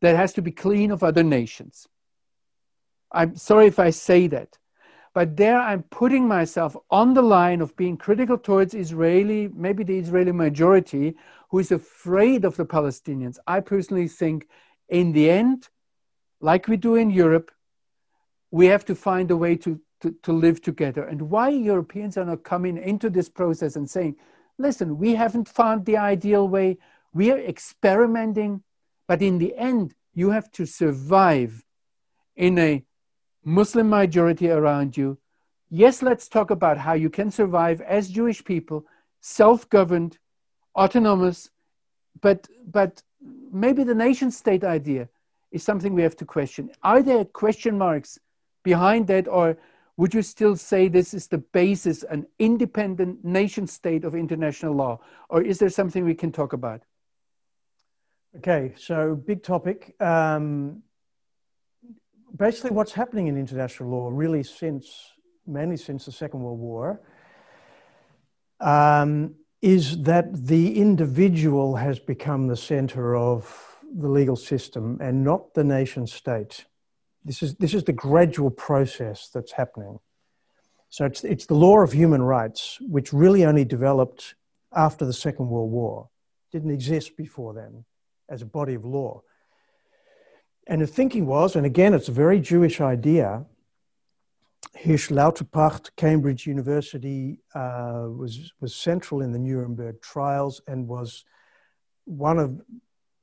that 0.00 0.16
has 0.16 0.32
to 0.34 0.42
be 0.42 0.52
clean 0.52 0.90
of 0.90 1.02
other 1.02 1.22
nations. 1.22 1.88
I'm 3.10 3.36
sorry 3.36 3.66
if 3.66 3.78
I 3.78 3.90
say 3.90 4.26
that, 4.28 4.58
but 5.14 5.36
there 5.36 5.58
I'm 5.58 5.84
putting 5.84 6.26
myself 6.28 6.76
on 6.90 7.14
the 7.14 7.22
line 7.22 7.60
of 7.60 7.76
being 7.76 7.96
critical 7.96 8.36
towards 8.36 8.74
Israeli, 8.74 9.48
maybe 9.54 9.84
the 9.84 9.98
Israeli 9.98 10.32
majority, 10.32 11.16
who 11.54 11.60
is 11.60 11.70
afraid 11.70 12.44
of 12.44 12.56
the 12.56 12.66
Palestinians. 12.66 13.38
I 13.46 13.60
personally 13.60 14.08
think, 14.08 14.48
in 14.88 15.12
the 15.12 15.30
end, 15.30 15.68
like 16.40 16.66
we 16.66 16.76
do 16.76 16.96
in 16.96 17.10
Europe, 17.10 17.52
we 18.50 18.66
have 18.66 18.84
to 18.86 18.96
find 18.96 19.30
a 19.30 19.36
way 19.36 19.54
to, 19.58 19.80
to, 20.00 20.10
to 20.24 20.32
live 20.32 20.60
together. 20.60 21.04
And 21.04 21.30
why 21.30 21.50
Europeans 21.50 22.18
are 22.18 22.24
not 22.24 22.42
coming 22.42 22.76
into 22.76 23.08
this 23.08 23.28
process 23.28 23.76
and 23.76 23.88
saying, 23.88 24.16
listen, 24.58 24.98
we 24.98 25.14
haven't 25.14 25.48
found 25.48 25.86
the 25.86 25.96
ideal 25.96 26.48
way, 26.48 26.76
we 27.12 27.30
are 27.30 27.38
experimenting 27.38 28.64
but 29.06 29.22
in 29.22 29.38
the 29.38 29.54
end, 29.56 29.94
you 30.12 30.30
have 30.30 30.50
to 30.52 30.66
survive 30.66 31.64
in 32.34 32.58
a 32.58 32.84
Muslim 33.44 33.88
majority 33.90 34.50
around 34.50 34.96
you. 34.96 35.18
Yes, 35.70 36.02
let's 36.02 36.26
talk 36.28 36.50
about 36.50 36.78
how 36.78 36.94
you 36.94 37.10
can 37.10 37.30
survive 37.30 37.80
as 37.80 38.08
Jewish 38.08 38.44
people, 38.44 38.86
self 39.20 39.68
governed, 39.68 40.18
autonomous, 40.76 41.50
but, 42.20 42.48
but 42.66 43.02
maybe 43.52 43.84
the 43.84 43.94
nation 43.94 44.30
state 44.30 44.64
idea 44.64 45.08
is 45.52 45.62
something 45.62 45.94
we 45.94 46.02
have 46.02 46.16
to 46.16 46.24
question. 46.24 46.70
Are 46.82 47.02
there 47.02 47.24
question 47.24 47.78
marks 47.78 48.18
behind 48.62 49.06
that, 49.06 49.28
or 49.28 49.56
would 49.96 50.12
you 50.12 50.22
still 50.22 50.56
say 50.56 50.88
this 50.88 51.14
is 51.14 51.28
the 51.28 51.38
basis, 51.38 52.02
an 52.02 52.26
independent 52.38 53.24
nation 53.24 53.66
state 53.66 54.04
of 54.04 54.14
international 54.14 54.74
law? 54.74 55.00
Or 55.28 55.42
is 55.42 55.58
there 55.58 55.68
something 55.68 56.04
we 56.04 56.14
can 56.14 56.32
talk 56.32 56.52
about? 56.52 56.82
Okay, 58.38 58.74
so 58.76 59.14
big 59.14 59.44
topic. 59.44 59.94
Um, 60.00 60.82
basically, 62.36 62.70
what's 62.70 62.92
happening 62.92 63.28
in 63.28 63.36
international 63.36 63.90
law, 63.90 64.10
really, 64.12 64.42
since 64.42 65.12
mainly 65.46 65.76
since 65.76 66.06
the 66.06 66.12
Second 66.12 66.40
World 66.40 66.58
War, 66.58 67.00
um, 68.60 69.36
is 69.64 70.02
that 70.02 70.46
the 70.46 70.78
individual 70.78 71.76
has 71.76 71.98
become 71.98 72.48
the 72.48 72.56
center 72.56 73.16
of 73.16 73.78
the 73.96 74.08
legal 74.08 74.36
system 74.36 74.98
and 75.00 75.24
not 75.24 75.54
the 75.54 75.64
nation 75.64 76.06
state. 76.06 76.66
This 77.24 77.42
is, 77.42 77.54
this 77.54 77.72
is 77.72 77.82
the 77.84 77.94
gradual 77.94 78.50
process 78.50 79.30
that's 79.32 79.52
happening. 79.52 80.00
So 80.90 81.06
it's, 81.06 81.24
it's 81.24 81.46
the 81.46 81.54
law 81.54 81.78
of 81.78 81.92
human 81.92 82.22
rights, 82.22 82.76
which 82.82 83.14
really 83.14 83.46
only 83.46 83.64
developed 83.64 84.34
after 84.76 85.06
the 85.06 85.14
Second 85.14 85.48
World 85.48 85.70
War, 85.70 86.10
didn't 86.52 86.70
exist 86.70 87.16
before 87.16 87.54
then 87.54 87.86
as 88.28 88.42
a 88.42 88.46
body 88.46 88.74
of 88.74 88.84
law. 88.84 89.22
And 90.66 90.82
the 90.82 90.86
thinking 90.86 91.24
was, 91.24 91.56
and 91.56 91.64
again, 91.64 91.94
it's 91.94 92.08
a 92.08 92.12
very 92.12 92.38
Jewish 92.38 92.82
idea. 92.82 93.46
Hersch 94.72 95.10
Lauterpacht, 95.10 95.90
Cambridge 95.96 96.46
University, 96.46 97.40
uh, 97.54 98.06
was, 98.08 98.52
was 98.60 98.74
central 98.74 99.20
in 99.20 99.32
the 99.32 99.38
Nuremberg 99.38 100.00
trials 100.00 100.60
and 100.66 100.88
was 100.88 101.24
one 102.04 102.38
of 102.38 102.60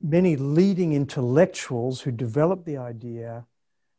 many 0.00 0.36
leading 0.36 0.92
intellectuals 0.92 2.00
who 2.00 2.10
developed 2.10 2.66
the 2.66 2.76
idea, 2.76 3.46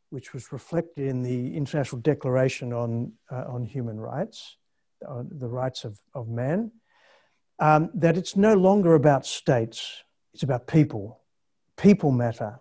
which 0.09 0.33
was 0.33 0.51
reflected 0.51 1.07
in 1.07 1.23
the 1.23 1.55
International 1.55 2.01
Declaration 2.01 2.73
on, 2.73 3.13
uh, 3.31 3.45
on 3.47 3.65
Human 3.65 3.99
Rights, 3.99 4.57
uh, 5.07 5.23
the 5.29 5.47
rights 5.47 5.85
of, 5.85 5.99
of 6.13 6.27
man, 6.27 6.71
um, 7.59 7.89
that 7.93 8.17
it's 8.17 8.35
no 8.35 8.53
longer 8.55 8.95
about 8.95 9.25
states 9.25 10.03
it's 10.33 10.43
about 10.43 10.67
people. 10.67 11.19
People 11.77 12.11
matter. 12.11 12.59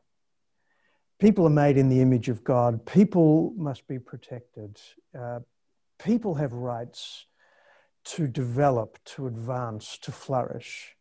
People 1.23 1.47
are 1.47 1.51
made 1.51 1.77
in 1.77 1.89
the 1.89 2.01
image 2.01 2.29
of 2.29 2.43
God. 2.43 2.85
People 2.85 3.53
must 3.57 3.87
be 3.87 4.01
protected. 4.01 4.81
Uh, 5.17 5.39
people 5.97 6.35
have 6.35 6.53
rights 6.53 7.27
to 8.07 8.27
develop, 8.27 8.99
to 9.05 9.29
advance, 9.29 9.99
to 9.99 10.11
flourish. 10.11 10.97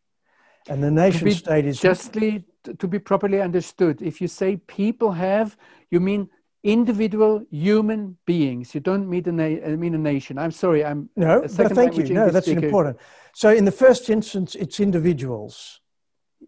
And 0.68 0.80
the 0.80 0.92
nation 0.92 1.28
state 1.32 1.66
is 1.66 1.80
justly 1.80 2.44
to 2.78 2.86
be 2.86 3.00
properly 3.00 3.40
understood. 3.40 4.00
If 4.00 4.20
you 4.20 4.28
say 4.28 4.58
people 4.58 5.10
have, 5.10 5.56
you 5.90 5.98
mean 5.98 6.28
individual 6.62 7.44
human 7.50 8.16
beings. 8.24 8.76
You 8.76 8.80
don't 8.80 9.10
mean 9.10 9.28
a, 9.28 9.32
na- 9.32 9.66
uh, 9.66 9.76
mean 9.76 9.96
a 9.96 9.98
nation. 9.98 10.38
I'm 10.38 10.52
sorry. 10.52 10.84
I'm 10.84 11.10
no, 11.16 11.40
but 11.40 11.72
thank 11.72 11.98
you. 11.98 12.08
No, 12.14 12.30
that's 12.30 12.46
speaker. 12.46 12.64
important. 12.64 12.96
So 13.34 13.52
in 13.52 13.64
the 13.64 13.72
first 13.72 14.08
instance, 14.08 14.54
it's 14.54 14.78
individuals. 14.78 15.80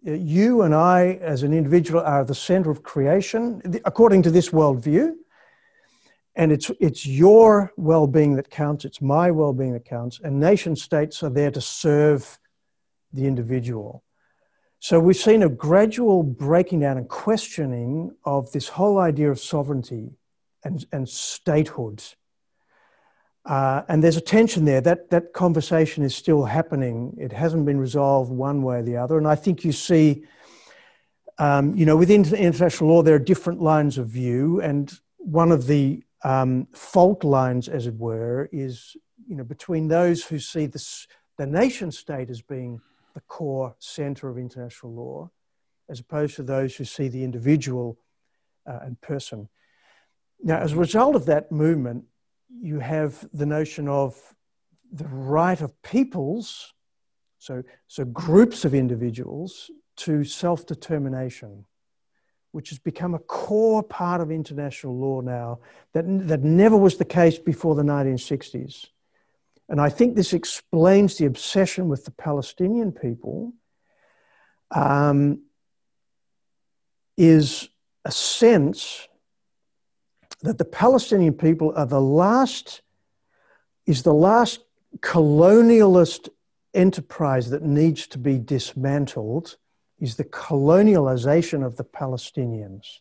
You 0.02 0.62
and 0.62 0.74
I, 0.74 1.18
as 1.20 1.42
an 1.42 1.52
individual, 1.52 2.00
are 2.00 2.24
the 2.24 2.34
center 2.34 2.70
of 2.70 2.82
creation, 2.82 3.80
according 3.84 4.22
to 4.22 4.30
this 4.30 4.50
worldview. 4.50 5.14
And 6.36 6.50
it's, 6.50 6.70
it's 6.80 7.06
your 7.06 7.72
well 7.76 8.06
being 8.06 8.34
that 8.36 8.50
counts, 8.50 8.84
it's 8.84 9.00
my 9.00 9.30
well 9.30 9.52
being 9.52 9.72
that 9.72 9.84
counts. 9.84 10.20
And 10.22 10.40
nation 10.40 10.74
states 10.74 11.22
are 11.22 11.30
there 11.30 11.50
to 11.50 11.60
serve 11.60 12.38
the 13.12 13.26
individual. 13.26 14.02
So 14.80 15.00
we've 15.00 15.16
seen 15.16 15.42
a 15.42 15.48
gradual 15.48 16.22
breaking 16.22 16.80
down 16.80 16.98
and 16.98 17.08
questioning 17.08 18.10
of 18.24 18.52
this 18.52 18.68
whole 18.68 18.98
idea 18.98 19.30
of 19.30 19.40
sovereignty 19.40 20.10
and, 20.64 20.84
and 20.92 21.08
statehood. 21.08 22.02
Uh, 23.44 23.82
and 23.88 24.02
there's 24.02 24.16
a 24.16 24.22
tension 24.22 24.64
there. 24.64 24.80
That, 24.80 25.10
that 25.10 25.32
conversation 25.34 26.02
is 26.02 26.14
still 26.14 26.44
happening. 26.44 27.14
It 27.18 27.32
hasn't 27.32 27.66
been 27.66 27.78
resolved 27.78 28.30
one 28.30 28.62
way 28.62 28.78
or 28.78 28.82
the 28.82 28.96
other. 28.96 29.18
And 29.18 29.28
I 29.28 29.34
think 29.34 29.64
you 29.64 29.72
see, 29.72 30.24
um, 31.38 31.74
you 31.74 31.84
know, 31.84 31.96
within 31.96 32.24
international 32.34 32.90
law, 32.90 33.02
there 33.02 33.16
are 33.16 33.18
different 33.20 33.60
lines 33.60 33.98
of 33.98 34.08
view. 34.08 34.62
And 34.62 34.90
one 35.18 35.52
of 35.52 35.66
the 35.66 36.02
um, 36.22 36.68
fault 36.72 37.22
lines, 37.22 37.68
as 37.68 37.86
it 37.86 37.94
were, 37.96 38.48
is, 38.50 38.96
you 39.28 39.36
know, 39.36 39.44
between 39.44 39.88
those 39.88 40.24
who 40.24 40.38
see 40.38 40.64
this, 40.64 41.06
the 41.36 41.46
nation 41.46 41.92
state 41.92 42.30
as 42.30 42.40
being 42.40 42.80
the 43.12 43.20
core 43.20 43.76
center 43.78 44.30
of 44.30 44.38
international 44.38 44.94
law, 44.94 45.30
as 45.90 46.00
opposed 46.00 46.36
to 46.36 46.42
those 46.42 46.74
who 46.76 46.84
see 46.84 47.08
the 47.08 47.22
individual 47.22 47.98
uh, 48.66 48.78
and 48.82 48.98
person. 49.02 49.50
Now, 50.42 50.58
as 50.58 50.72
a 50.72 50.76
result 50.76 51.14
of 51.14 51.26
that 51.26 51.52
movement, 51.52 52.04
you 52.60 52.78
have 52.80 53.26
the 53.32 53.46
notion 53.46 53.88
of 53.88 54.16
the 54.92 55.06
right 55.08 55.60
of 55.60 55.82
peoples, 55.82 56.72
so, 57.38 57.62
so 57.88 58.04
groups 58.04 58.64
of 58.64 58.74
individuals, 58.74 59.70
to 59.96 60.24
self 60.24 60.66
determination, 60.66 61.64
which 62.52 62.70
has 62.70 62.78
become 62.78 63.14
a 63.14 63.18
core 63.18 63.82
part 63.82 64.20
of 64.20 64.30
international 64.30 64.96
law 64.96 65.20
now 65.20 65.60
that, 65.92 66.04
that 66.28 66.42
never 66.42 66.76
was 66.76 66.96
the 66.96 67.04
case 67.04 67.38
before 67.38 67.74
the 67.74 67.82
1960s. 67.82 68.86
And 69.68 69.80
I 69.80 69.88
think 69.88 70.14
this 70.14 70.32
explains 70.32 71.16
the 71.16 71.26
obsession 71.26 71.88
with 71.88 72.04
the 72.04 72.10
Palestinian 72.10 72.92
people, 72.92 73.52
um, 74.70 75.42
is 77.16 77.68
a 78.04 78.10
sense 78.10 79.08
that 80.44 80.58
the 80.58 80.64
Palestinian 80.64 81.32
people 81.32 81.72
are 81.74 81.86
the 81.86 82.00
last, 82.00 82.82
is 83.86 84.02
the 84.02 84.12
last 84.12 84.60
colonialist 84.98 86.28
enterprise 86.74 87.48
that 87.48 87.62
needs 87.62 88.06
to 88.08 88.18
be 88.18 88.38
dismantled, 88.38 89.56
is 89.98 90.16
the 90.16 90.24
colonialization 90.24 91.64
of 91.64 91.76
the 91.76 91.84
Palestinians. 91.84 92.98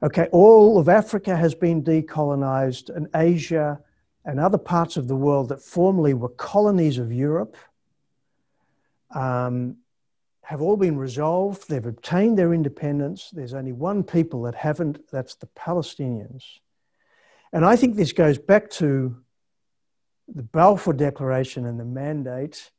Okay, 0.00 0.28
all 0.30 0.78
of 0.78 0.88
Africa 0.88 1.36
has 1.36 1.56
been 1.56 1.82
decolonized, 1.82 2.94
and 2.94 3.08
Asia 3.12 3.80
and 4.24 4.38
other 4.38 4.58
parts 4.58 4.96
of 4.96 5.08
the 5.08 5.16
world 5.16 5.48
that 5.48 5.60
formerly 5.60 6.14
were 6.14 6.28
colonies 6.28 6.98
of 6.98 7.12
Europe 7.12 7.56
um, 9.10 9.78
have 10.44 10.60
all 10.60 10.76
been 10.76 10.98
resolved. 10.98 11.68
They've 11.68 11.84
obtained 11.84 12.38
their 12.38 12.52
independence. 12.52 13.30
There's 13.32 13.54
only 13.54 13.72
one 13.72 14.02
people 14.02 14.42
that 14.42 14.54
haven't, 14.54 15.10
that's 15.10 15.34
the 15.36 15.48
Palestinians. 15.58 16.44
And 17.52 17.64
I 17.64 17.76
think 17.76 17.96
this 17.96 18.12
goes 18.12 18.38
back 18.38 18.70
to 18.70 19.16
the 20.28 20.42
Balfour 20.42 20.94
Declaration 20.94 21.66
and 21.66 21.78
the 21.78 21.84
mandate 21.84 22.70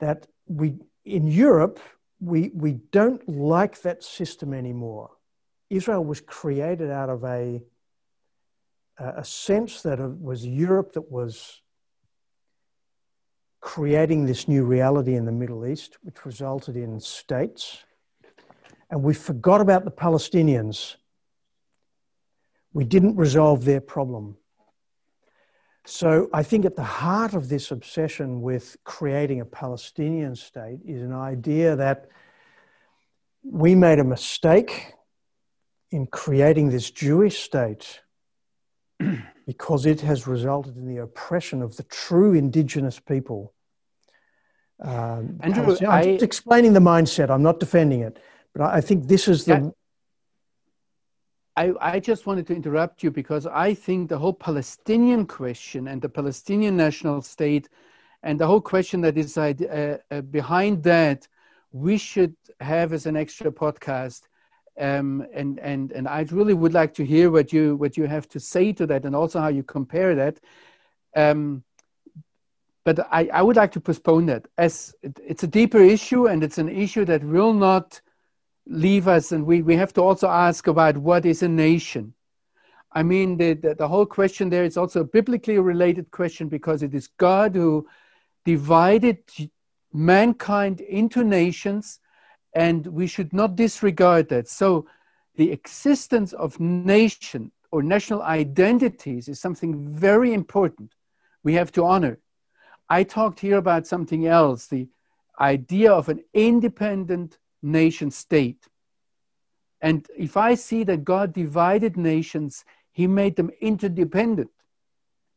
that 0.00 0.26
we, 0.46 0.74
in 1.04 1.26
Europe, 1.26 1.80
we, 2.20 2.50
we 2.54 2.72
don't 2.72 3.28
like 3.28 3.82
that 3.82 4.02
system 4.02 4.52
anymore. 4.52 5.10
Israel 5.70 6.04
was 6.04 6.20
created 6.20 6.90
out 6.90 7.08
of 7.08 7.24
a 7.24 7.62
a 8.98 9.24
sense 9.24 9.82
that 9.82 9.98
it 9.98 10.20
was 10.20 10.46
Europe 10.46 10.92
that 10.92 11.10
was 11.10 11.60
creating 13.64 14.26
this 14.26 14.46
new 14.46 14.62
reality 14.62 15.14
in 15.14 15.24
the 15.24 15.32
Middle 15.32 15.66
East, 15.66 15.96
which 16.02 16.26
resulted 16.26 16.76
in 16.76 17.00
states. 17.00 17.82
And 18.90 19.02
we 19.02 19.14
forgot 19.14 19.62
about 19.62 19.86
the 19.86 19.90
Palestinians. 19.90 20.96
We 22.74 22.84
didn't 22.84 23.16
resolve 23.16 23.64
their 23.64 23.80
problem. 23.80 24.36
So 25.86 26.28
I 26.30 26.42
think 26.42 26.66
at 26.66 26.76
the 26.76 26.84
heart 26.84 27.32
of 27.32 27.48
this 27.48 27.70
obsession 27.70 28.42
with 28.42 28.76
creating 28.84 29.40
a 29.40 29.46
Palestinian 29.46 30.36
state 30.36 30.80
is 30.84 31.00
an 31.00 31.14
idea 31.14 31.74
that 31.74 32.10
we 33.42 33.74
made 33.74 33.98
a 33.98 34.04
mistake 34.04 34.92
in 35.90 36.06
creating 36.06 36.68
this 36.68 36.90
Jewish 36.90 37.38
state 37.38 38.02
because 39.46 39.86
it 39.86 40.02
has 40.02 40.26
resulted 40.26 40.76
in 40.76 40.86
the 40.86 41.02
oppression 41.02 41.62
of 41.62 41.78
the 41.78 41.82
true 41.84 42.34
indigenous 42.34 43.00
people. 43.00 43.53
Um, 44.80 45.38
Andrew, 45.42 45.76
I'm 45.80 45.90
I, 45.90 46.04
just 46.04 46.24
explaining 46.24 46.72
the 46.72 46.80
mindset. 46.80 47.30
I'm 47.30 47.42
not 47.42 47.60
defending 47.60 48.00
it, 48.00 48.18
but 48.54 48.64
I, 48.64 48.76
I 48.76 48.80
think 48.80 49.06
this 49.06 49.28
is 49.28 49.44
the. 49.44 49.72
I, 51.56 51.72
I 51.80 52.00
just 52.00 52.26
wanted 52.26 52.48
to 52.48 52.54
interrupt 52.54 53.04
you 53.04 53.12
because 53.12 53.46
I 53.46 53.74
think 53.74 54.08
the 54.08 54.18
whole 54.18 54.32
Palestinian 54.32 55.24
question 55.24 55.86
and 55.86 56.02
the 56.02 56.08
Palestinian 56.08 56.76
national 56.76 57.22
state 57.22 57.68
and 58.24 58.40
the 58.40 58.46
whole 58.46 58.60
question 58.60 59.00
that 59.02 59.16
is 59.16 59.38
uh, 59.38 59.98
uh, 60.10 60.20
behind 60.22 60.82
that, 60.82 61.28
we 61.70 61.96
should 61.96 62.34
have 62.60 62.92
as 62.92 63.06
an 63.06 63.16
extra 63.16 63.52
podcast 63.52 64.22
um, 64.78 65.26
and 65.32 65.58
and 65.60 65.92
and 65.92 66.08
I 66.08 66.22
really 66.30 66.54
would 66.54 66.72
like 66.72 66.94
to 66.94 67.04
hear 67.04 67.30
what 67.30 67.52
you 67.52 67.76
what 67.76 67.96
you 67.96 68.06
have 68.06 68.28
to 68.30 68.40
say 68.40 68.72
to 68.72 68.86
that, 68.86 69.04
and 69.04 69.14
also 69.14 69.40
how 69.40 69.48
you 69.48 69.62
compare 69.62 70.14
that. 70.16 70.40
Um, 71.14 71.62
but 72.84 73.00
I, 73.10 73.28
I 73.32 73.42
would 73.42 73.56
like 73.56 73.72
to 73.72 73.80
postpone 73.80 74.26
that 74.26 74.46
as 74.58 74.94
it, 75.02 75.18
it's 75.26 75.42
a 75.42 75.48
deeper 75.48 75.78
issue, 75.78 76.26
and 76.26 76.44
it's 76.44 76.58
an 76.58 76.68
issue 76.68 77.04
that 77.06 77.24
will 77.24 77.54
not 77.54 78.00
leave 78.66 79.08
us. 79.08 79.32
And 79.32 79.46
we, 79.46 79.62
we 79.62 79.76
have 79.76 79.92
to 79.94 80.02
also 80.02 80.28
ask 80.28 80.66
about 80.66 80.98
what 80.98 81.24
is 81.24 81.42
a 81.42 81.48
nation. 81.48 82.14
I 82.92 83.02
mean, 83.02 83.36
the, 83.36 83.54
the, 83.54 83.74
the 83.74 83.88
whole 83.88 84.06
question 84.06 84.50
there 84.50 84.64
is 84.64 84.76
also 84.76 85.00
a 85.00 85.04
biblically 85.04 85.58
related 85.58 86.10
question 86.10 86.48
because 86.48 86.82
it 86.82 86.94
is 86.94 87.08
God 87.18 87.54
who 87.54 87.88
divided 88.44 89.18
mankind 89.92 90.80
into 90.80 91.24
nations 91.24 92.00
and 92.54 92.86
we 92.86 93.06
should 93.06 93.32
not 93.32 93.56
disregard 93.56 94.28
that. 94.28 94.48
So, 94.48 94.86
the 95.36 95.50
existence 95.50 96.32
of 96.32 96.60
nation 96.60 97.50
or 97.72 97.82
national 97.82 98.22
identities 98.22 99.26
is 99.26 99.40
something 99.40 99.92
very 99.92 100.32
important 100.32 100.94
we 101.42 101.54
have 101.54 101.72
to 101.72 101.84
honor. 101.84 102.18
I 102.98 103.02
talked 103.02 103.40
here 103.40 103.58
about 103.58 103.86
something 103.86 104.26
else 104.26 104.66
the 104.66 104.88
idea 105.40 105.90
of 105.92 106.08
an 106.08 106.20
independent 106.32 107.38
nation 107.60 108.10
state. 108.10 108.62
And 109.80 110.06
if 110.16 110.36
I 110.36 110.54
see 110.54 110.84
that 110.84 111.04
God 111.04 111.32
divided 111.32 111.96
nations, 111.96 112.64
He 112.92 113.06
made 113.06 113.34
them 113.36 113.50
interdependent, 113.60 114.52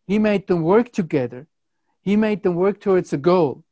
He 0.06 0.20
made 0.20 0.46
them 0.48 0.62
work 0.62 0.91
together, 0.91 1.48
He 2.02 2.15
made 2.15 2.43
them 2.43 2.56
work 2.56 2.80
towards 2.80 3.12
a 3.13 3.17
goal 3.32 3.63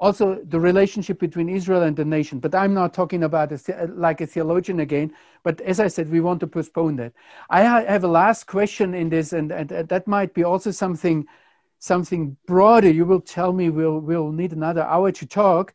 also 0.00 0.40
the 0.44 0.60
relationship 0.60 1.18
between 1.18 1.48
Israel 1.48 1.82
and 1.82 1.96
the 1.96 2.04
nation. 2.04 2.38
But 2.38 2.54
I'm 2.54 2.72
not 2.72 2.94
talking 2.94 3.24
about 3.24 3.50
a, 3.50 3.58
like 4.06 4.20
a 4.20 4.26
theologian 4.26 4.78
again. 4.80 5.12
But 5.42 5.60
as 5.62 5.80
I 5.80 5.88
said, 5.88 6.08
we 6.08 6.20
want 6.20 6.38
to 6.40 6.46
postpone 6.46 6.96
that. 6.96 7.12
I 7.50 7.62
have 7.62 8.04
a 8.04 8.08
last 8.22 8.46
question 8.46 8.94
in 8.94 9.08
this, 9.08 9.32
and, 9.32 9.50
and, 9.50 9.72
and 9.72 9.88
that 9.88 10.06
might 10.06 10.34
be 10.34 10.44
also 10.44 10.70
something 10.70 11.26
something 11.78 12.36
broader. 12.46 12.90
You 12.90 13.06
will 13.06 13.20
tell 13.20 13.52
me 13.52 13.70
we'll 13.70 14.00
we'll 14.00 14.32
need 14.32 14.52
another 14.52 14.82
hour 14.82 15.12
to 15.12 15.26
talk. 15.26 15.74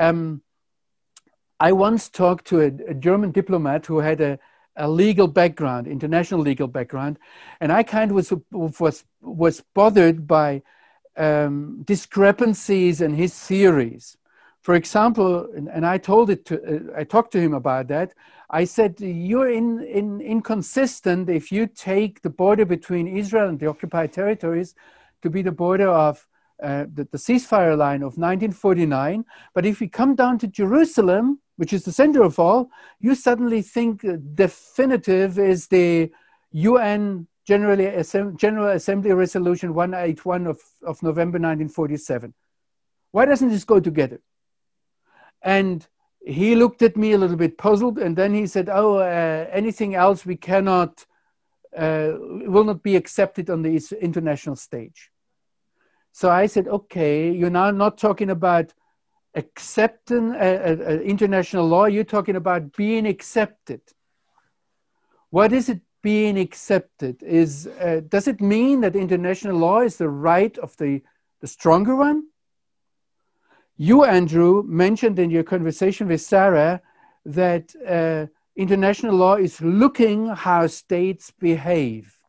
Um, 0.00 0.42
I 1.60 1.72
once 1.72 2.08
talked 2.08 2.46
to 2.48 2.60
a, 2.60 2.90
a 2.90 2.94
German 2.94 3.30
diplomat 3.30 3.86
who 3.86 3.98
had 3.98 4.20
a, 4.20 4.38
a 4.76 4.88
legal 4.88 5.28
background, 5.28 5.86
international 5.86 6.40
legal 6.40 6.66
background, 6.66 7.18
and 7.60 7.70
I 7.72 7.82
kind 7.82 8.10
of 8.10 8.16
was 8.16 8.32
was 8.50 9.04
was 9.20 9.62
bothered 9.74 10.26
by 10.26 10.62
um, 11.16 11.82
discrepancies 11.84 13.00
in 13.00 13.14
his 13.14 13.38
theories. 13.38 14.16
For 14.62 14.74
example, 14.74 15.46
and, 15.54 15.68
and 15.68 15.84
I 15.84 15.98
told 15.98 16.30
it 16.30 16.46
to, 16.46 16.54
uh, 16.56 17.00
I 17.00 17.04
talked 17.04 17.32
to 17.32 17.40
him 17.40 17.52
about 17.52 17.88
that. 17.88 18.14
I 18.48 18.64
said, 18.64 18.98
you're 18.98 19.50
in, 19.50 19.82
in, 19.82 20.20
inconsistent 20.22 21.28
if 21.28 21.52
you 21.52 21.66
take 21.66 22.22
the 22.22 22.30
border 22.30 22.64
between 22.64 23.06
Israel 23.06 23.48
and 23.50 23.60
the 23.60 23.66
occupied 23.66 24.12
territories 24.12 24.74
to 25.24 25.30
be 25.30 25.42
the 25.42 25.52
border 25.52 25.88
of 25.88 26.26
uh, 26.62 26.84
the, 26.94 27.08
the, 27.10 27.18
ceasefire 27.18 27.76
line 27.76 28.02
of 28.02 28.16
1949. 28.16 29.24
But 29.54 29.66
if 29.66 29.80
we 29.80 29.88
come 29.88 30.14
down 30.14 30.38
to 30.38 30.46
Jerusalem, 30.46 31.40
which 31.56 31.72
is 31.72 31.84
the 31.84 31.92
center 31.92 32.22
of 32.22 32.38
all, 32.38 32.70
you 33.00 33.14
suddenly 33.14 33.60
think 33.60 34.04
definitive 34.34 35.38
is 35.38 35.66
the 35.66 36.12
UN 36.52 37.26
Generally, 37.44 38.02
General 38.36 38.68
Assembly 38.68 39.12
Resolution 39.12 39.74
181 39.74 40.46
of, 40.46 40.58
of 40.82 41.02
November 41.02 41.36
1947. 41.36 42.32
Why 43.10 43.26
doesn't 43.26 43.50
this 43.50 43.64
go 43.64 43.80
together? 43.80 44.20
And 45.42 45.86
he 46.24 46.54
looked 46.54 46.80
at 46.80 46.96
me 46.96 47.12
a 47.12 47.18
little 47.18 47.36
bit 47.36 47.58
puzzled, 47.58 47.98
and 47.98 48.16
then 48.16 48.32
he 48.32 48.46
said, 48.46 48.70
"Oh, 48.70 48.96
uh, 48.96 49.46
anything 49.50 49.94
else 49.94 50.24
we 50.24 50.36
cannot 50.36 51.04
uh, 51.76 52.12
will 52.18 52.64
not 52.64 52.82
be 52.82 52.96
accepted 52.96 53.50
on 53.50 53.60
the 53.60 53.78
international 54.00 54.56
stage." 54.56 55.10
So 56.14 56.30
I 56.30 56.46
said, 56.46 56.68
"Okay, 56.68 57.32
you're 57.32 57.50
now 57.50 57.72
not 57.72 57.98
talking 57.98 58.30
about 58.30 58.72
accepting 59.34 60.30
uh, 60.30 60.36
uh, 60.36 60.90
uh, 60.90 61.00
international 61.00 61.66
law. 61.66 61.86
You're 61.86 62.04
talking 62.04 62.36
about 62.36 62.76
being 62.76 63.04
accepted. 63.04 63.80
What 65.30 65.52
is 65.52 65.68
it 65.68 65.80
being 66.04 66.38
accepted? 66.38 67.20
Is 67.24 67.66
uh, 67.66 68.02
does 68.08 68.28
it 68.28 68.40
mean 68.40 68.82
that 68.82 68.94
international 68.94 69.56
law 69.56 69.80
is 69.80 69.96
the 69.96 70.08
right 70.08 70.56
of 70.58 70.76
the 70.76 71.02
the 71.40 71.48
stronger 71.48 71.96
one?" 71.96 72.28
You, 73.76 74.04
Andrew, 74.04 74.62
mentioned 74.62 75.18
in 75.18 75.30
your 75.30 75.42
conversation 75.42 76.06
with 76.06 76.20
Sarah 76.20 76.80
that 77.24 77.74
international 78.54 79.16
law 79.16 79.34
is 79.34 79.60
looking 79.60 80.28
how 80.28 80.68
states 80.68 81.32
behave. 81.32 82.23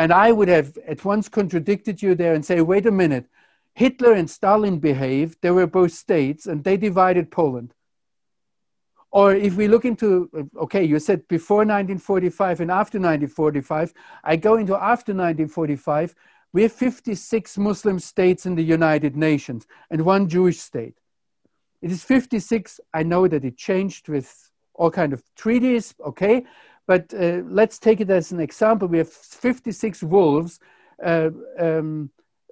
And 0.00 0.14
I 0.14 0.32
would 0.32 0.48
have 0.48 0.78
at 0.88 1.04
once 1.04 1.28
contradicted 1.28 2.00
you 2.00 2.14
there 2.14 2.32
and 2.32 2.42
say, 2.42 2.62
wait 2.62 2.86
a 2.86 2.90
minute, 2.90 3.26
Hitler 3.74 4.14
and 4.14 4.30
Stalin 4.30 4.78
behaved, 4.78 5.36
they 5.42 5.50
were 5.50 5.66
both 5.66 5.92
states, 5.92 6.46
and 6.46 6.64
they 6.64 6.78
divided 6.78 7.30
Poland. 7.30 7.74
Or 9.10 9.34
if 9.34 9.56
we 9.56 9.68
look 9.68 9.84
into, 9.84 10.30
okay, 10.56 10.82
you 10.82 10.98
said 11.00 11.28
before 11.28 11.66
1945 11.66 12.62
and 12.62 12.70
after 12.70 12.96
1945, 12.96 13.92
I 14.24 14.36
go 14.36 14.56
into 14.56 14.72
after 14.74 15.12
1945, 15.12 16.14
we 16.54 16.62
have 16.62 16.72
56 16.72 17.58
Muslim 17.58 17.98
states 17.98 18.46
in 18.46 18.54
the 18.54 18.64
United 18.64 19.18
Nations 19.18 19.66
and 19.90 20.06
one 20.06 20.30
Jewish 20.30 20.60
state. 20.60 20.96
It 21.82 21.92
is 21.92 22.02
56. 22.04 22.80
I 22.94 23.02
know 23.02 23.28
that 23.28 23.44
it 23.44 23.58
changed 23.58 24.08
with 24.08 24.50
all 24.72 24.90
kind 24.90 25.12
of 25.12 25.22
treaties, 25.36 25.94
okay? 26.02 26.46
But 26.90 27.14
uh, 27.14 27.42
let's 27.46 27.78
take 27.78 28.00
it 28.00 28.10
as 28.10 28.32
an 28.32 28.40
example. 28.40 28.88
We 28.88 28.98
have 28.98 29.12
56 29.12 30.02
wolves 30.02 30.58
uh, 31.00 31.30
um, 31.56 32.10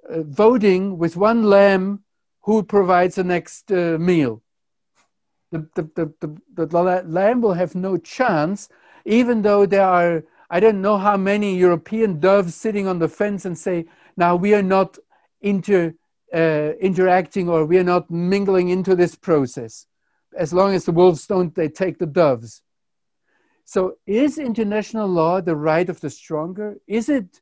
uh, 0.09 0.21
voting 0.23 0.97
with 0.97 1.17
one 1.17 1.43
lamb 1.43 2.05
who 2.43 2.63
provides 2.63 3.15
the 3.15 3.25
next 3.25 3.69
uh, 3.69 3.97
meal. 3.99 4.41
The, 5.51 5.67
the, 5.75 6.13
the, 6.21 6.37
the, 6.53 7.03
lamb 7.05 7.41
will 7.41 7.55
have 7.55 7.75
no 7.75 7.97
chance, 7.97 8.69
even 9.03 9.41
though 9.41 9.65
there 9.65 9.83
are 9.85 10.23
I 10.49 10.61
don't 10.61 10.81
know 10.81 10.97
how 10.97 11.17
many 11.17 11.57
European 11.57 12.21
doves 12.21 12.55
sitting 12.55 12.87
on 12.87 12.99
the 12.99 13.09
fence 13.09 13.43
and 13.43 13.57
say, 13.57 13.87
now 14.15 14.37
we 14.37 14.53
are 14.53 14.63
not 14.63 14.97
inter, 15.41 15.95
uh, 16.33 16.71
interacting 16.79 17.49
or 17.49 17.65
we 17.65 17.77
are 17.77 17.83
not 17.83 18.09
mingling 18.09 18.69
into 18.69 18.95
this 18.95 19.15
process. 19.15 19.85
As 20.37 20.53
long 20.53 20.73
as 20.73 20.85
the 20.85 20.93
wolves 20.93 21.27
don't, 21.27 21.53
they 21.53 21.67
take 21.67 21.97
the 21.97 22.05
doves. 22.05 22.61
So 23.69 23.97
is 24.07 24.39
international 24.39 25.07
law 25.07 25.41
the 25.41 25.55
right 25.55 25.87
of 25.87 26.01
the 26.01 26.09
stronger? 26.09 26.79
Is 26.87 27.07
it, 27.07 27.39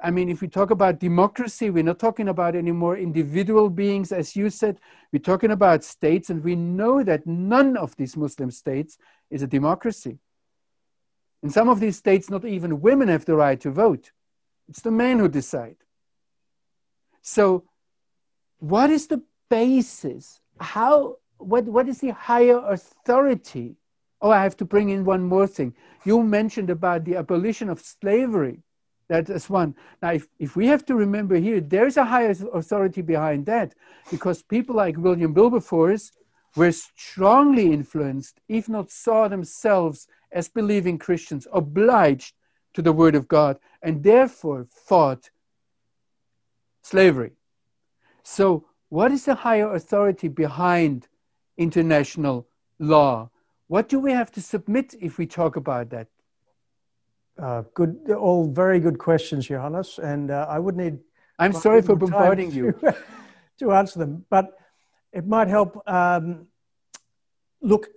I 0.00 0.12
mean, 0.12 0.28
if 0.28 0.40
we 0.40 0.46
talk 0.46 0.70
about 0.70 1.00
democracy, 1.00 1.68
we're 1.68 1.82
not 1.82 1.98
talking 1.98 2.28
about 2.28 2.54
any 2.54 2.70
more 2.70 2.96
individual 2.96 3.68
beings, 3.68 4.12
as 4.12 4.36
you 4.36 4.50
said, 4.50 4.78
we're 5.12 5.18
talking 5.18 5.50
about 5.50 5.82
states, 5.82 6.30
and 6.30 6.44
we 6.44 6.54
know 6.54 7.02
that 7.02 7.26
none 7.26 7.76
of 7.76 7.96
these 7.96 8.16
Muslim 8.16 8.52
states 8.52 8.98
is 9.32 9.42
a 9.42 9.48
democracy. 9.48 10.20
In 11.42 11.50
some 11.50 11.68
of 11.68 11.80
these 11.80 11.96
states, 11.96 12.30
not 12.30 12.44
even 12.44 12.80
women 12.80 13.08
have 13.08 13.24
the 13.24 13.34
right 13.34 13.60
to 13.62 13.72
vote. 13.72 14.12
It's 14.68 14.82
the 14.82 14.92
men 14.92 15.18
who 15.18 15.28
decide. 15.28 15.78
So, 17.20 17.64
what 18.60 18.90
is 18.90 19.08
the 19.08 19.24
basis? 19.50 20.38
How, 20.60 21.16
what, 21.38 21.64
what 21.64 21.88
is 21.88 21.98
the 21.98 22.10
higher 22.10 22.58
authority? 22.64 23.74
Oh, 24.24 24.30
I 24.30 24.42
have 24.42 24.56
to 24.56 24.64
bring 24.64 24.88
in 24.88 25.04
one 25.04 25.22
more 25.22 25.46
thing. 25.46 25.74
You 26.06 26.22
mentioned 26.22 26.70
about 26.70 27.04
the 27.04 27.16
abolition 27.16 27.68
of 27.68 27.78
slavery. 27.80 28.62
That 29.08 29.28
is 29.28 29.50
one. 29.50 29.74
Now, 30.00 30.12
if, 30.12 30.26
if 30.38 30.56
we 30.56 30.66
have 30.68 30.86
to 30.86 30.94
remember 30.94 31.36
here, 31.36 31.60
there's 31.60 31.98
a 31.98 32.06
higher 32.06 32.34
authority 32.54 33.02
behind 33.02 33.44
that 33.44 33.74
because 34.10 34.42
people 34.42 34.76
like 34.76 34.96
William 34.96 35.34
Wilberforce 35.34 36.10
were 36.56 36.72
strongly 36.72 37.70
influenced, 37.70 38.40
if 38.48 38.66
not 38.66 38.90
saw 38.90 39.28
themselves 39.28 40.08
as 40.32 40.48
believing 40.48 40.96
Christians, 40.96 41.46
obliged 41.52 42.32
to 42.72 42.80
the 42.80 42.94
Word 42.94 43.16
of 43.16 43.28
God, 43.28 43.58
and 43.82 44.02
therefore 44.02 44.66
fought 44.70 45.28
slavery. 46.82 47.32
So, 48.22 48.64
what 48.88 49.12
is 49.12 49.26
the 49.26 49.34
higher 49.34 49.74
authority 49.74 50.28
behind 50.28 51.08
international 51.58 52.48
law? 52.78 53.28
What 53.74 53.88
do 53.88 53.98
we 53.98 54.12
have 54.12 54.30
to 54.34 54.40
submit 54.40 54.94
if 55.00 55.18
we 55.18 55.26
talk 55.26 55.56
about 55.56 55.90
that? 55.90 56.06
Uh, 57.36 57.62
good, 57.74 58.08
all 58.16 58.46
very 58.46 58.78
good 58.78 58.98
questions, 59.00 59.48
Johannes, 59.48 59.98
and 59.98 60.30
uh, 60.30 60.46
I 60.48 60.60
would 60.60 60.76
need. 60.76 61.00
I'm 61.40 61.52
sorry 61.52 61.82
for 61.82 61.96
bombarding 61.96 62.52
to, 62.52 62.56
you. 62.56 62.80
to 63.58 63.72
answer 63.72 63.98
them, 63.98 64.26
but 64.30 64.56
it 65.12 65.26
might 65.26 65.48
help. 65.48 65.82
Um, 65.88 66.46
look, 67.62 67.88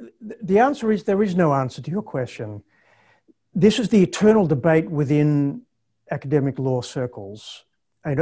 the 0.41 0.57
answer 0.57 0.91
is 0.91 1.03
there 1.03 1.21
is 1.21 1.35
no 1.35 1.53
answer 1.53 1.79
to 1.83 1.91
your 1.91 2.01
question. 2.01 2.63
This 3.53 3.77
is 3.77 3.89
the 3.89 4.01
eternal 4.01 4.47
debate 4.47 4.89
within 4.89 5.61
academic 6.09 6.57
law 6.57 6.81
circles. 6.81 7.65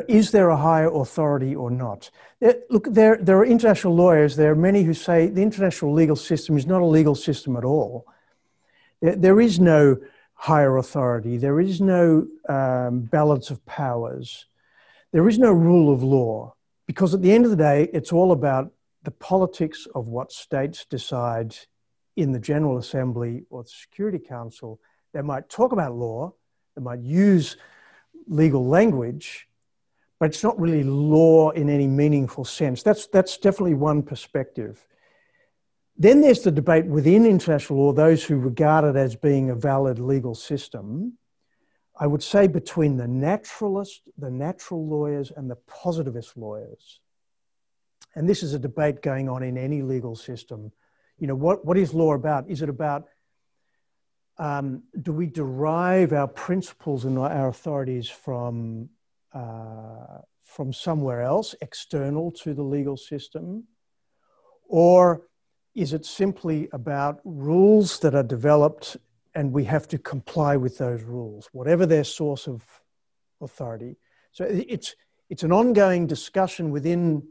Is 0.07 0.31
there 0.31 0.49
a 0.49 0.57
higher 0.57 0.89
authority 0.91 1.55
or 1.55 1.69
not? 1.69 2.09
Look, 2.69 2.87
there, 2.89 3.17
there 3.17 3.37
are 3.37 3.45
international 3.45 3.95
lawyers, 3.95 4.35
there 4.35 4.51
are 4.51 4.55
many 4.55 4.83
who 4.83 4.93
say 4.93 5.27
the 5.27 5.43
international 5.43 5.93
legal 5.93 6.15
system 6.15 6.57
is 6.57 6.65
not 6.65 6.81
a 6.81 6.85
legal 6.85 7.15
system 7.15 7.55
at 7.55 7.63
all. 7.63 8.07
there, 9.01 9.15
there 9.15 9.41
is 9.41 9.59
no 9.59 9.97
higher 10.33 10.77
authority, 10.77 11.37
there 11.37 11.59
is 11.59 11.81
no 11.81 12.27
um, 12.49 13.01
balance 13.01 13.49
of 13.49 13.65
powers, 13.65 14.47
there 15.11 15.27
is 15.27 15.39
no 15.39 15.51
rule 15.51 15.93
of 15.93 16.03
law, 16.03 16.53
because 16.87 17.13
at 17.13 17.21
the 17.21 17.31
end 17.31 17.45
of 17.45 17.51
the 17.51 17.57
day, 17.57 17.89
it's 17.93 18.11
all 18.11 18.31
about 18.31 18.71
the 19.03 19.11
politics 19.11 19.87
of 19.93 20.07
what 20.07 20.31
states 20.31 20.85
decide 20.85 21.55
in 22.15 22.31
the 22.31 22.39
General 22.39 22.77
Assembly 22.77 23.43
or 23.49 23.63
the 23.63 23.69
Security 23.69 24.19
Council. 24.19 24.79
They 25.13 25.21
might 25.21 25.49
talk 25.49 25.71
about 25.71 25.95
law, 25.95 26.33
they 26.75 26.81
might 26.81 27.01
use 27.01 27.57
legal 28.27 28.67
language, 28.67 29.47
but 30.19 30.27
it's 30.29 30.43
not 30.43 30.59
really 30.59 30.83
law 30.83 31.49
in 31.51 31.69
any 31.69 31.87
meaningful 31.87 32.45
sense. 32.45 32.83
That's, 32.83 33.07
that's 33.07 33.37
definitely 33.37 33.73
one 33.73 34.03
perspective. 34.03 34.85
Then 35.97 36.21
there's 36.21 36.41
the 36.41 36.51
debate 36.51 36.85
within 36.85 37.25
international 37.25 37.79
law, 37.79 37.93
those 37.93 38.23
who 38.23 38.37
regard 38.37 38.83
it 38.83 38.97
as 38.97 39.15
being 39.15 39.49
a 39.49 39.55
valid 39.55 39.99
legal 39.99 40.35
system. 40.35 41.17
I 41.97 42.07
would 42.07 42.23
say 42.23 42.47
between 42.47 42.97
the 42.97 43.07
naturalist, 43.07 44.01
the 44.17 44.29
natural 44.29 44.85
lawyers, 44.85 45.31
and 45.35 45.49
the 45.49 45.55
positivist 45.55 46.35
lawyers 46.35 46.99
and 48.15 48.27
this 48.27 48.41
is 48.41 48.53
a 48.53 48.59
debate 48.59 49.01
going 49.01 49.27
on 49.29 49.43
in 49.43 49.57
any 49.57 49.81
legal 49.81 50.15
system. 50.15 50.71
You 51.19 51.27
know, 51.27 51.35
what, 51.35 51.65
what 51.65 51.77
is 51.77 51.93
law 51.93 52.13
about? 52.13 52.49
Is 52.49 52.61
it 52.61 52.69
about 52.69 53.05
um, 54.37 54.83
do 55.01 55.13
we 55.13 55.27
derive 55.27 56.11
our 56.11 56.27
principles 56.27 57.05
and 57.05 57.17
our 57.17 57.47
authorities 57.47 58.09
from, 58.09 58.89
uh, 59.35 60.21
from 60.43 60.71
somewhere 60.71 61.21
else, 61.21 61.53
external 61.61 62.31
to 62.31 62.53
the 62.53 62.63
legal 62.63 62.97
system? 62.97 63.65
Or 64.67 65.27
is 65.75 65.91
it 65.91 66.05
simply 66.05 66.69
about 66.71 67.19
rules 67.25 67.99
that 67.99 68.15
are 68.15 68.23
developed 68.23 68.97
and 69.35 69.51
we 69.51 69.65
have 69.65 69.87
to 69.89 69.97
comply 69.97 70.55
with 70.55 70.77
those 70.77 71.03
rules, 71.03 71.49
whatever 71.51 71.85
their 71.85 72.05
source 72.05 72.47
of 72.47 72.63
authority? 73.41 73.97
So 74.31 74.45
it's, 74.45 74.95
it's 75.29 75.43
an 75.43 75.51
ongoing 75.51 76.07
discussion 76.07 76.71
within 76.71 77.27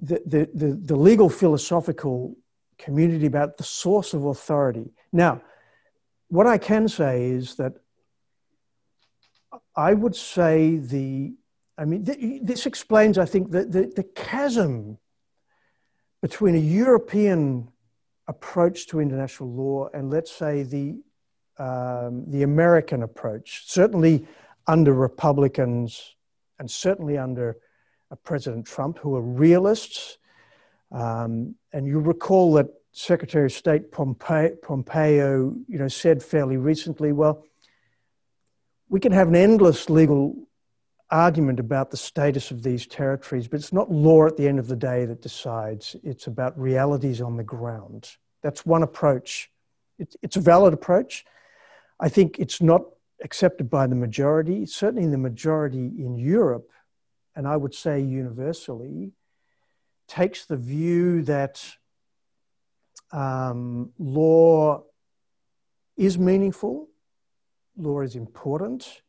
the, 0.00 0.48
the, 0.54 0.80
the, 0.80 0.96
legal 0.96 1.28
philosophical 1.28 2.36
community 2.78 3.26
about 3.26 3.56
the 3.56 3.64
source 3.64 4.14
of 4.14 4.24
authority. 4.24 4.92
Now, 5.12 5.42
what 6.28 6.46
I 6.46 6.58
can 6.58 6.88
say 6.88 7.26
is 7.26 7.56
that 7.56 7.74
I 9.74 9.94
would 9.94 10.14
say 10.14 10.76
the, 10.76 11.34
I 11.78 11.84
mean, 11.84 12.04
th- 12.04 12.42
this 12.42 12.66
explains, 12.66 13.18
I 13.18 13.24
think, 13.24 13.50
the, 13.50 13.64
the, 13.64 13.92
the 13.94 14.02
chasm 14.02 14.98
between 16.20 16.54
a 16.54 16.58
European 16.58 17.68
approach 18.28 18.86
to 18.88 19.00
international 19.00 19.50
law 19.50 19.88
and, 19.94 20.10
let's 20.10 20.30
say, 20.30 20.62
the, 20.62 21.00
um, 21.58 22.24
the 22.28 22.42
American 22.42 23.02
approach, 23.02 23.64
certainly 23.66 24.26
under 24.66 24.92
Republicans 24.92 26.14
and 26.58 26.70
certainly 26.70 27.18
under 27.18 27.56
uh, 28.10 28.16
President 28.16 28.66
Trump, 28.66 28.98
who 28.98 29.16
are 29.16 29.22
realists. 29.22 30.18
Um, 30.92 31.56
and 31.72 31.86
you 31.86 31.98
recall 31.98 32.52
that 32.54 32.68
Secretary 32.92 33.46
of 33.46 33.52
State 33.52 33.90
Pompeo, 33.90 34.54
Pompeo, 34.62 35.54
you 35.66 35.78
know, 35.78 35.88
said 35.88 36.22
fairly 36.22 36.58
recently, 36.58 37.12
well, 37.12 37.44
we 38.92 39.00
can 39.00 39.10
have 39.12 39.28
an 39.28 39.34
endless 39.34 39.88
legal 39.88 40.36
argument 41.10 41.58
about 41.58 41.90
the 41.90 41.96
status 41.96 42.50
of 42.50 42.62
these 42.62 42.86
territories, 42.86 43.48
but 43.48 43.58
it's 43.58 43.72
not 43.72 43.90
law 43.90 44.26
at 44.26 44.36
the 44.36 44.46
end 44.46 44.58
of 44.58 44.68
the 44.68 44.76
day 44.76 45.06
that 45.06 45.22
decides. 45.22 45.96
It's 46.04 46.26
about 46.26 46.60
realities 46.60 47.22
on 47.22 47.38
the 47.38 47.42
ground. 47.42 48.10
That's 48.42 48.66
one 48.66 48.82
approach. 48.82 49.50
It's, 49.98 50.36
a 50.36 50.40
valid 50.40 50.74
approach. 50.74 51.24
I 52.00 52.10
think 52.10 52.38
it's 52.38 52.60
not 52.60 52.82
accepted 53.24 53.70
by 53.70 53.86
the 53.86 53.94
majority, 53.94 54.66
certainly 54.66 55.08
the 55.08 55.16
majority 55.16 55.86
in 55.86 56.18
Europe, 56.18 56.68
and 57.34 57.48
I 57.48 57.56
would 57.56 57.74
say 57.74 57.98
universally, 57.98 59.12
takes 60.06 60.44
the 60.44 60.58
view 60.58 61.22
that 61.22 61.64
um, 63.10 63.92
law 63.98 64.82
is 65.96 66.18
meaningful, 66.18 66.88
law 67.76 68.00
is 68.00 68.16
important. 68.16 69.02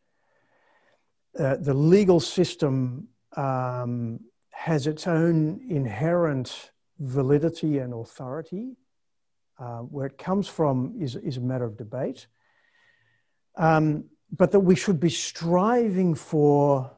Uh, 1.37 1.55
the 1.57 1.73
legal 1.73 2.19
system 2.19 3.07
um, 3.35 4.19
has 4.51 4.87
its 4.87 5.07
own 5.07 5.59
inherent 5.69 6.71
validity 6.99 7.79
and 7.79 7.93
authority. 7.93 8.75
Uh, 9.59 9.79
where 9.79 10.07
it 10.07 10.17
comes 10.17 10.47
from 10.47 10.95
is, 10.99 11.15
is 11.15 11.37
a 11.37 11.41
matter 11.41 11.63
of 11.63 11.77
debate. 11.77 12.27
Um, 13.55 14.05
but 14.35 14.51
that 14.51 14.59
we 14.59 14.75
should 14.75 14.99
be 14.99 15.09
striving 15.09 16.15
for 16.15 16.91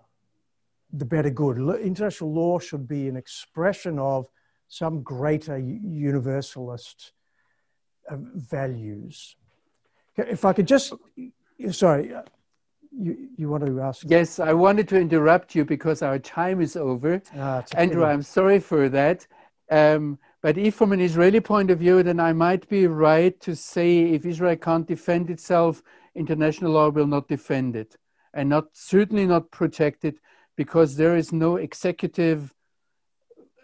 the 0.94 1.04
better 1.04 1.30
good. 1.30 1.58
International 1.82 2.34
law 2.34 2.58
should 2.58 2.88
be 2.88 3.10
an 3.10 3.18
expression 3.18 4.00
of 4.00 4.28
some 4.68 5.04
greater 5.04 5.58
universalist 5.58 7.12
uh, 8.10 8.16
values. 8.18 9.36
If 10.16 10.46
I 10.46 10.54
could 10.54 10.68
just, 10.68 10.94
sorry, 11.72 12.14
uh, 12.14 12.24
you, 12.92 13.30
you 13.38 13.50
want 13.50 13.66
to 13.66 13.82
ask? 13.82 14.06
Yes, 14.08 14.40
I 14.40 14.54
wanted 14.54 14.88
to 14.90 15.00
interrupt 15.00 15.56
you 15.56 15.66
because 15.66 16.02
our 16.02 16.20
time 16.20 16.62
is 16.62 16.76
over. 16.76 17.22
Ah, 17.38 17.64
Andrew, 17.76 18.06
I'm 18.06 18.22
sorry 18.22 18.60
for 18.60 18.90
that. 18.90 19.28
Um, 19.70 20.20
but 20.42 20.58
if 20.58 20.76
from 20.76 20.92
an 20.92 21.02
Israeli 21.02 21.40
point 21.40 21.72
of 21.72 21.80
view, 21.80 22.04
then 22.04 22.20
I 22.20 22.32
might 22.32 22.70
be 22.70 22.88
right 22.88 23.40
to 23.42 23.56
say 23.56 24.14
if 24.14 24.26
Israel 24.26 24.56
can't 24.56 24.88
defend 24.88 25.30
itself, 25.30 25.82
international 26.14 26.74
law 26.74 26.90
will 26.90 27.08
not 27.08 27.28
defend 27.28 27.76
it 27.76 27.98
and 28.34 28.50
not 28.50 28.66
certainly 28.74 29.26
not 29.26 29.50
protect 29.52 30.06
it 30.06 30.18
because 30.56 30.96
there 30.96 31.18
is 31.18 31.32
no 31.32 31.56
executive 31.56 32.54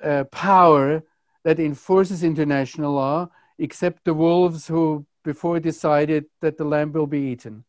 uh, 0.04 0.23
power 0.32 1.04
that 1.43 1.60
enforces 1.60 2.23
international 2.23 2.93
law 2.93 3.30
except 3.60 4.04
the 4.04 4.13
wolves 4.13 4.67
who 4.67 5.06
before 5.23 5.60
decided 5.60 6.25
that 6.41 6.58
the 6.58 6.63
lamb 6.63 6.91
will 6.91 7.08
be 7.08 7.19
eaten. 7.19 7.63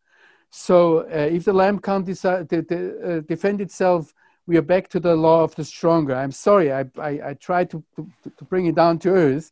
So 0.54 0.98
uh, 0.98 1.30
if 1.32 1.46
the 1.46 1.52
lamb 1.54 1.78
can't 1.78 2.04
to, 2.04 2.44
to, 2.44 3.00
uh, 3.02 3.20
defend 3.20 3.62
itself, 3.62 4.12
we 4.46 4.58
are 4.58 4.62
back 4.62 4.86
to 4.88 5.00
the 5.00 5.16
law 5.16 5.42
of 5.42 5.54
the 5.54 5.64
stronger. 5.64 6.14
I'm 6.14 6.30
sorry, 6.30 6.70
I, 6.70 6.84
I, 6.98 7.20
I 7.30 7.34
tried 7.40 7.70
to, 7.70 7.82
to, 7.96 8.06
to 8.36 8.44
bring 8.44 8.66
it 8.66 8.74
down 8.74 8.98
to 9.00 9.08
earth. 9.08 9.50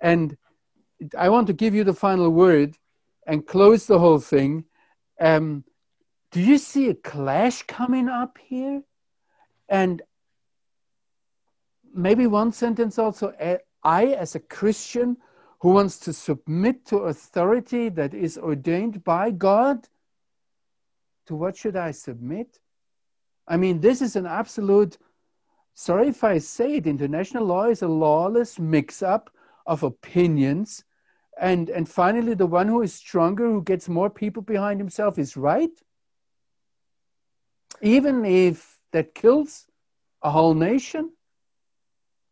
And 0.00 0.36
I 1.16 1.30
want 1.30 1.46
to 1.46 1.54
give 1.54 1.74
you 1.74 1.82
the 1.82 1.94
final 1.94 2.28
word 2.28 2.76
and 3.26 3.46
close 3.46 3.86
the 3.86 3.98
whole 3.98 4.18
thing. 4.18 4.64
Um, 5.18 5.64
do 6.30 6.42
you 6.42 6.58
see 6.58 6.90
a 6.90 6.94
clash 6.94 7.62
coming 7.62 8.10
up 8.10 8.36
here? 8.36 8.82
And 9.70 10.02
maybe 11.94 12.26
one 12.26 12.52
sentence 12.52 12.98
also 12.98 13.32
I, 13.82 14.04
as 14.08 14.34
a 14.34 14.40
Christian 14.40 15.16
who 15.60 15.70
wants 15.70 15.98
to 16.00 16.12
submit 16.12 16.84
to 16.88 16.98
authority 16.98 17.88
that 17.88 18.12
is 18.12 18.36
ordained 18.36 19.04
by 19.04 19.30
God, 19.30 19.88
to 21.26 21.34
what 21.34 21.56
should 21.56 21.76
I 21.76 21.90
submit? 21.90 22.60
I 23.46 23.56
mean, 23.56 23.80
this 23.80 24.00
is 24.00 24.16
an 24.16 24.26
absolute, 24.26 24.98
sorry 25.74 26.08
if 26.08 26.24
I 26.24 26.38
say 26.38 26.76
it, 26.76 26.86
international 26.86 27.44
law 27.44 27.64
is 27.64 27.82
a 27.82 27.88
lawless 27.88 28.58
mix 28.58 29.02
up 29.02 29.30
of 29.66 29.82
opinions. 29.82 30.84
And, 31.40 31.68
and 31.68 31.88
finally, 31.88 32.34
the 32.34 32.46
one 32.46 32.68
who 32.68 32.82
is 32.82 32.94
stronger, 32.94 33.46
who 33.46 33.62
gets 33.62 33.88
more 33.88 34.08
people 34.08 34.42
behind 34.42 34.80
himself, 34.80 35.18
is 35.18 35.36
right. 35.36 35.70
Even 37.82 38.24
if 38.24 38.78
that 38.92 39.14
kills 39.14 39.66
a 40.22 40.30
whole 40.30 40.54
nation. 40.54 41.12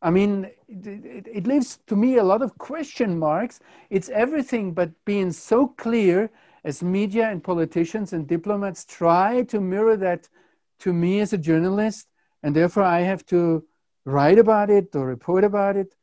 I 0.00 0.10
mean, 0.10 0.50
it, 0.68 1.26
it, 1.26 1.46
leaves 1.46 1.78
to 1.86 1.94
me 1.94 2.16
a 2.16 2.24
lot 2.24 2.42
of 2.42 2.56
question 2.58 3.18
marks. 3.18 3.60
It's 3.90 4.08
everything 4.08 4.72
but 4.72 4.90
being 5.04 5.30
so 5.30 5.68
clear 5.68 6.30
as 6.64 6.82
media 6.82 7.28
and 7.28 7.42
politicians 7.42 8.12
and 8.12 8.26
diplomats 8.26 8.84
try 8.84 9.42
to 9.44 9.60
mirror 9.60 9.96
that 9.96 10.28
to 10.80 10.92
me 10.92 11.20
as 11.20 11.32
a 11.32 11.38
journalist, 11.38 12.06
and 12.42 12.54
therefore 12.54 12.84
I 12.84 13.00
have 13.00 13.24
to 13.26 13.64
write 14.04 14.38
about 14.38 14.70
it 14.70 14.94
or 14.94 15.06
report 15.06 15.44
about 15.44 15.76
it. 15.76 15.94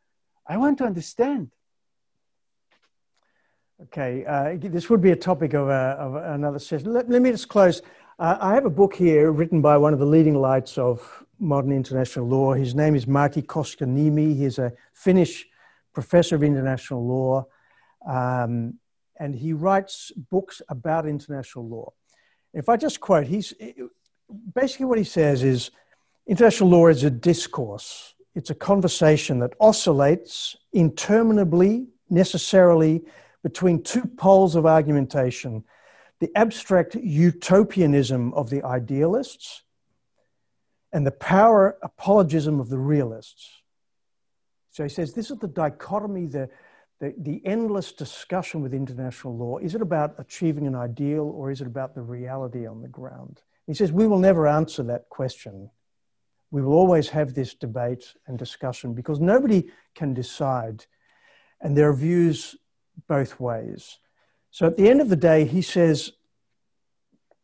I 0.47 0.57
want 0.57 0.77
to 0.79 0.85
understand. 0.85 1.51
Okay, 3.83 4.25
uh, 4.25 4.57
this 4.59 4.89
would 4.89 5.01
be 5.01 5.11
a 5.11 5.15
topic 5.15 5.53
of, 5.53 5.69
a, 5.69 5.95
of 5.97 6.15
another 6.15 6.59
session. 6.59 6.91
Let, 6.91 7.09
let 7.09 7.21
me 7.21 7.31
just 7.31 7.47
close. 7.47 7.81
Uh, 8.17 8.37
I 8.41 8.53
have 8.53 8.65
a 8.65 8.69
book 8.69 8.93
here 8.93 9.31
written 9.31 9.61
by 9.61 9.77
one 9.77 9.93
of 9.93 9.99
the 9.99 10.05
leading 10.05 10.35
lights 10.35 10.77
of 10.77 11.23
modern 11.39 11.71
international 11.71 12.27
law. 12.27 12.53
His 12.53 12.75
name 12.75 12.95
is 12.95 13.05
Martti 13.05 13.41
Koskenniemi. 13.41 14.35
He's 14.35 14.59
a 14.59 14.73
Finnish 14.91 15.47
professor 15.93 16.35
of 16.35 16.43
international 16.43 17.07
law, 17.07 17.45
um, 18.05 18.73
and 19.19 19.35
he 19.35 19.53
writes 19.53 20.11
books 20.31 20.61
about 20.69 21.05
international 21.05 21.67
law. 21.67 21.91
If 22.53 22.69
I 22.69 22.77
just 22.77 22.99
quote, 22.99 23.27
he's 23.27 23.53
basically 24.55 24.85
what 24.85 24.97
he 24.97 25.03
says 25.03 25.43
is 25.43 25.71
international 26.25 26.69
law 26.69 26.87
is 26.87 27.03
a 27.03 27.09
discourse. 27.09 28.15
It's 28.35 28.49
a 28.49 28.55
conversation 28.55 29.39
that 29.39 29.53
oscillates 29.59 30.55
interminably, 30.73 31.87
necessarily, 32.09 33.03
between 33.43 33.83
two 33.83 34.05
poles 34.17 34.55
of 34.55 34.65
argumentation 34.65 35.63
the 36.19 36.31
abstract 36.35 36.95
utopianism 36.95 38.33
of 38.33 38.49
the 38.49 38.61
idealists 38.63 39.63
and 40.91 41.07
the 41.07 41.11
power 41.11 41.77
apologism 41.81 42.59
of 42.59 42.67
the 42.67 42.77
realists. 42.77 43.61
So 44.71 44.83
he 44.83 44.89
says 44.89 45.13
this 45.13 45.31
is 45.31 45.37
the 45.37 45.47
dichotomy, 45.47 46.25
the, 46.25 46.49
the, 46.99 47.13
the, 47.17 47.41
endless 47.45 47.91
discussion 47.91 48.61
with 48.61 48.73
international 48.73 49.37
law. 49.37 49.57
Is 49.57 49.73
it 49.73 49.81
about 49.81 50.15
achieving 50.17 50.67
an 50.67 50.75
ideal 50.75 51.31
or 51.35 51.49
is 51.49 51.61
it 51.61 51.67
about 51.67 51.95
the 51.95 52.01
reality 52.01 52.65
on 52.67 52.81
the 52.81 52.87
ground? 52.87 53.41
He 53.67 53.73
says 53.73 53.91
we 53.91 54.07
will 54.07 54.19
never 54.19 54.47
answer 54.47 54.83
that 54.83 55.09
question. 55.09 55.69
We 56.51 56.61
will 56.61 56.73
always 56.73 57.09
have 57.09 57.33
this 57.33 57.53
debate 57.53 58.13
and 58.27 58.37
discussion 58.37 58.93
because 58.93 59.19
nobody 59.19 59.69
can 59.95 60.13
decide, 60.13 60.85
and 61.61 61.77
there 61.77 61.87
are 61.89 61.93
views 61.93 62.55
both 63.07 63.39
ways. 63.39 63.99
So 64.51 64.65
at 64.65 64.75
the 64.75 64.89
end 64.89 64.99
of 64.99 65.09
the 65.09 65.15
day, 65.15 65.45
he 65.45 65.61
says 65.61 66.11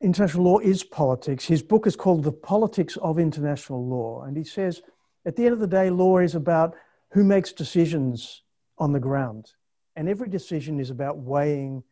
international 0.01 0.43
law 0.43 0.59
is 0.59 0.83
politics. 0.83 1.45
His 1.45 1.61
book 1.61 1.87
is 1.87 1.95
called 1.95 2.23
The 2.23 2.31
Politics 2.31 2.97
of 2.97 3.19
International 3.19 3.85
Law. 3.85 4.23
And 4.23 4.35
he 4.35 4.43
says, 4.43 4.81
at 5.25 5.35
the 5.35 5.45
end 5.45 5.53
of 5.53 5.59
the 5.59 5.67
day, 5.67 5.89
law 5.89 6.17
is 6.17 6.35
about 6.35 6.75
who 7.11 7.23
makes 7.23 7.53
decisions 7.53 8.41
on 8.77 8.91
the 8.91 8.99
ground. 8.99 9.53
And 9.95 10.09
every 10.09 10.29
decision 10.29 10.79
is 10.79 10.89
about 10.89 11.17
weighing 11.17 11.83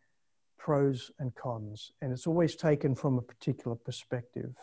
pros 0.58 1.12
and 1.20 1.34
cons. 1.36 1.92
And 2.02 2.12
it's 2.12 2.28
always 2.28 2.56
taken 2.56 2.96
from 2.96 3.18
a 3.18 3.22
particular 3.22 3.76
perspective. 3.76 4.54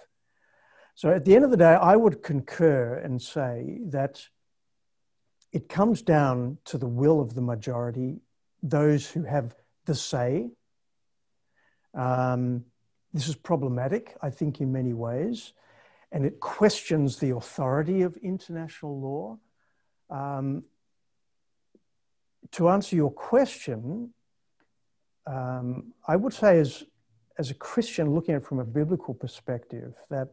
So 0.95 1.11
at 1.11 1.25
the 1.25 1.35
end 1.35 1.45
of 1.45 1.51
the 1.51 1.57
day, 1.57 1.75
I 1.75 1.97
would 1.97 2.23
concur 2.23 2.95
and 2.95 3.21
say 3.21 3.81
that 3.87 4.27
it 5.53 5.69
comes 5.69 6.03
down 6.03 6.59
to 6.67 6.79
the 6.79 6.87
will 6.87 7.21
of 7.21 7.35
the 7.35 7.41
majority, 7.41 8.21
those 8.63 9.09
who 9.11 9.25
have 9.25 9.55
the 9.87 9.95
say. 9.95 10.51
Um, 11.95 12.65
this 13.13 13.29
is 13.29 13.35
problematic, 13.35 14.17
I 14.23 14.31
think, 14.31 14.61
in 14.61 14.73
many 14.73 14.93
ways, 14.93 15.53
and 16.13 16.25
it 16.25 16.39
questions 16.39 17.19
the 17.19 17.35
authority 17.35 18.03
of 18.03 18.17
international 18.19 19.01
law. 19.01 19.39
Um, 20.17 20.65
to 22.53 22.69
answer 22.69 22.97
your 22.97 23.11
question, 23.11 24.13
um, 25.27 25.93
I 26.07 26.17
would 26.17 26.33
say, 26.33 26.59
as, 26.59 26.85
as 27.39 27.51
a 27.51 27.55
Christian 27.55 28.15
looking 28.15 28.35
at 28.35 28.43
it 28.43 28.47
from 28.47 28.59
a 28.59 28.65
biblical 28.65 29.15
perspective, 29.15 29.95
that 30.09 30.29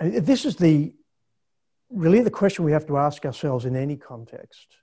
uh, 0.00 0.20
this 0.20 0.44
is 0.44 0.56
the 0.56 0.92
really 1.90 2.20
the 2.20 2.30
question 2.30 2.64
we 2.64 2.72
have 2.72 2.86
to 2.86 2.96
ask 2.96 3.24
ourselves 3.24 3.64
in 3.64 3.76
any 3.76 3.96
context 3.96 4.76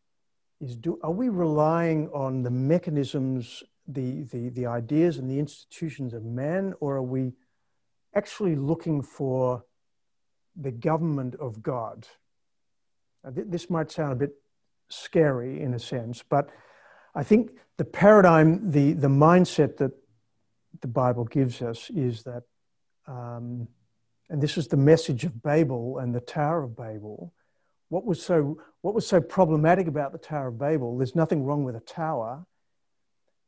is 0.62 0.76
do, 0.76 1.00
are 1.04 1.12
we 1.12 1.28
relying 1.28 2.08
on 2.10 2.44
the 2.44 2.50
mechanisms, 2.50 3.64
the, 3.88 4.24
the, 4.24 4.50
the 4.50 4.66
ideas 4.66 5.18
and 5.18 5.30
the 5.30 5.40
institutions 5.40 6.14
of 6.14 6.24
man, 6.24 6.74
or 6.80 6.96
are 6.96 7.04
we 7.04 7.34
actually 8.16 8.56
looking 8.56 9.02
for 9.02 9.66
the 10.56 10.72
government 10.72 11.36
of 11.36 11.62
God? 11.62 12.08
Now, 13.24 13.32
th- 13.32 13.48
this 13.50 13.70
might 13.70 13.92
sound 13.92 14.14
a 14.14 14.16
bit 14.16 14.36
scary 14.92 15.62
in 15.62 15.74
a 15.74 15.80
sense, 15.80 16.24
but 16.28 16.50
I 17.14 17.24
think 17.24 17.52
the 17.78 17.86
paradigm, 17.86 18.72
the, 18.72 18.94
the 18.94 19.08
mindset 19.08 19.78
that 19.78 19.92
the 20.82 20.88
Bible 20.88 21.26
gives 21.26 21.62
us 21.62 21.90
is 21.90 22.24
that, 22.24 22.44
um, 23.08 23.68
and 24.30 24.42
this 24.42 24.58
is 24.58 24.68
the 24.68 24.78
message 24.78 25.26
of 25.26 25.42
Babel 25.42 25.98
and 25.98 26.16
the 26.16 26.22
Tower 26.22 26.64
of 26.64 26.76
Babel. 26.76 27.34
What 27.90 28.06
was, 28.06 28.22
so, 28.22 28.58
what 28.82 28.94
was 28.94 29.06
so 29.06 29.20
problematic 29.20 29.88
about 29.88 30.14
the 30.14 30.18
Tower 30.18 30.48
of 30.48 30.58
Babel? 30.58 30.98
There's 30.98 31.16
nothing 31.16 31.44
wrong 31.44 31.66
with 31.66 31.76
a 31.76 31.82
tower. 31.82 32.46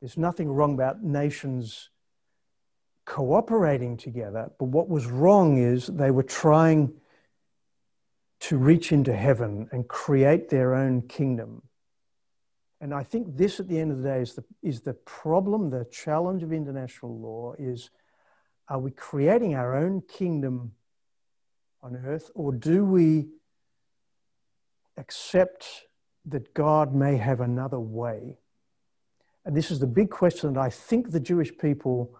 There's 0.02 0.18
nothing 0.18 0.52
wrong 0.52 0.74
about 0.74 1.02
nations 1.02 1.90
cooperating 3.06 3.96
together. 3.96 4.52
But 4.60 4.66
what 4.66 4.90
was 4.90 5.06
wrong 5.06 5.58
is 5.58 5.88
they 5.88 6.12
were 6.12 6.24
trying 6.24 6.94
to 8.44 8.58
reach 8.58 8.92
into 8.92 9.16
heaven 9.16 9.70
and 9.72 9.88
create 9.88 10.50
their 10.50 10.76
own 10.76 11.02
kingdom. 11.04 11.62
And 12.82 12.94
I 12.94 13.02
think 13.02 13.38
this, 13.38 13.62
at 13.62 13.70
the 13.70 13.80
end 13.80 13.92
of 13.94 14.00
the 14.00 14.10
day, 14.10 14.20
is 14.20 14.34
the, 14.34 14.44
is 14.62 14.82
the 14.82 14.96
problem, 14.96 15.70
the 15.70 15.86
challenge 15.90 16.44
of 16.44 16.52
international 16.52 17.18
law 17.18 17.54
is 17.58 17.90
are 18.68 18.80
we 18.80 18.92
creating 18.92 19.56
our 19.56 19.78
own 19.78 20.02
kingdom 20.02 20.74
on 21.82 21.96
earth, 22.06 22.32
or 22.36 22.52
do 22.52 22.84
we 22.84 23.30
accept 24.98 25.86
that 26.26 26.54
God 26.54 26.94
may 26.94 27.16
have 27.16 27.40
another 27.40 27.80
way? 27.80 28.40
And 29.46 29.56
this 29.56 29.72
is 29.72 29.80
the 29.80 29.88
big 29.88 30.10
question 30.10 30.54
that 30.54 30.60
I 30.60 30.70
think 30.70 31.12
the 31.12 31.20
Jewish 31.20 31.58
people 31.58 32.14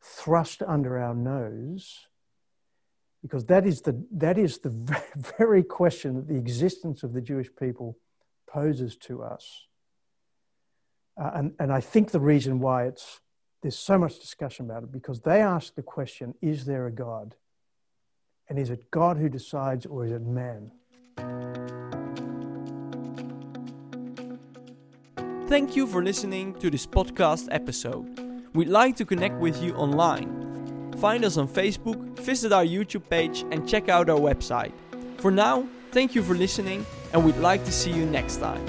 thrust 0.00 0.62
under 0.62 0.98
our 0.98 1.14
nose 1.14 2.06
because 3.26 3.44
that 3.46 3.66
is 3.66 3.80
the, 3.80 4.00
that 4.12 4.38
is 4.38 4.58
the 4.58 4.70
very 5.36 5.64
question 5.64 6.14
that 6.14 6.28
the 6.28 6.36
existence 6.36 7.02
of 7.02 7.12
the 7.12 7.20
Jewish 7.20 7.48
people 7.58 7.98
poses 8.48 8.94
to 8.98 9.24
us. 9.24 9.66
Uh, 11.20 11.32
and, 11.34 11.52
and 11.58 11.72
I 11.72 11.80
think 11.80 12.12
the 12.12 12.20
reason 12.20 12.60
why 12.60 12.84
it's, 12.84 13.20
there's 13.62 13.76
so 13.76 13.98
much 13.98 14.20
discussion 14.20 14.66
about 14.66 14.84
it 14.84 14.92
because 14.92 15.22
they 15.22 15.40
ask 15.40 15.74
the 15.74 15.82
question 15.82 16.34
is 16.40 16.66
there 16.66 16.86
a 16.86 16.92
God? 16.92 17.34
And 18.48 18.60
is 18.60 18.70
it 18.70 18.92
God 18.92 19.16
who 19.16 19.28
decides 19.28 19.86
or 19.86 20.06
is 20.06 20.12
it 20.12 20.22
man? 20.22 20.70
Thank 25.48 25.74
you 25.74 25.88
for 25.88 26.00
listening 26.00 26.54
to 26.60 26.70
this 26.70 26.86
podcast 26.86 27.48
episode. 27.50 28.06
We'd 28.54 28.68
like 28.68 28.94
to 28.96 29.04
connect 29.04 29.40
with 29.40 29.60
you 29.60 29.74
online 29.74 30.45
Find 30.98 31.24
us 31.24 31.36
on 31.36 31.48
Facebook, 31.48 31.96
visit 32.20 32.52
our 32.52 32.64
YouTube 32.64 33.08
page, 33.08 33.44
and 33.50 33.68
check 33.68 33.88
out 33.88 34.08
our 34.08 34.18
website. 34.18 34.72
For 35.18 35.30
now, 35.30 35.68
thank 35.92 36.14
you 36.14 36.22
for 36.22 36.34
listening, 36.34 36.86
and 37.12 37.24
we'd 37.24 37.36
like 37.36 37.64
to 37.64 37.72
see 37.72 37.92
you 37.92 38.06
next 38.06 38.36
time. 38.38 38.64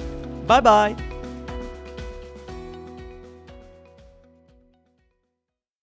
Bye 0.45 0.61
bye! 0.61 1.16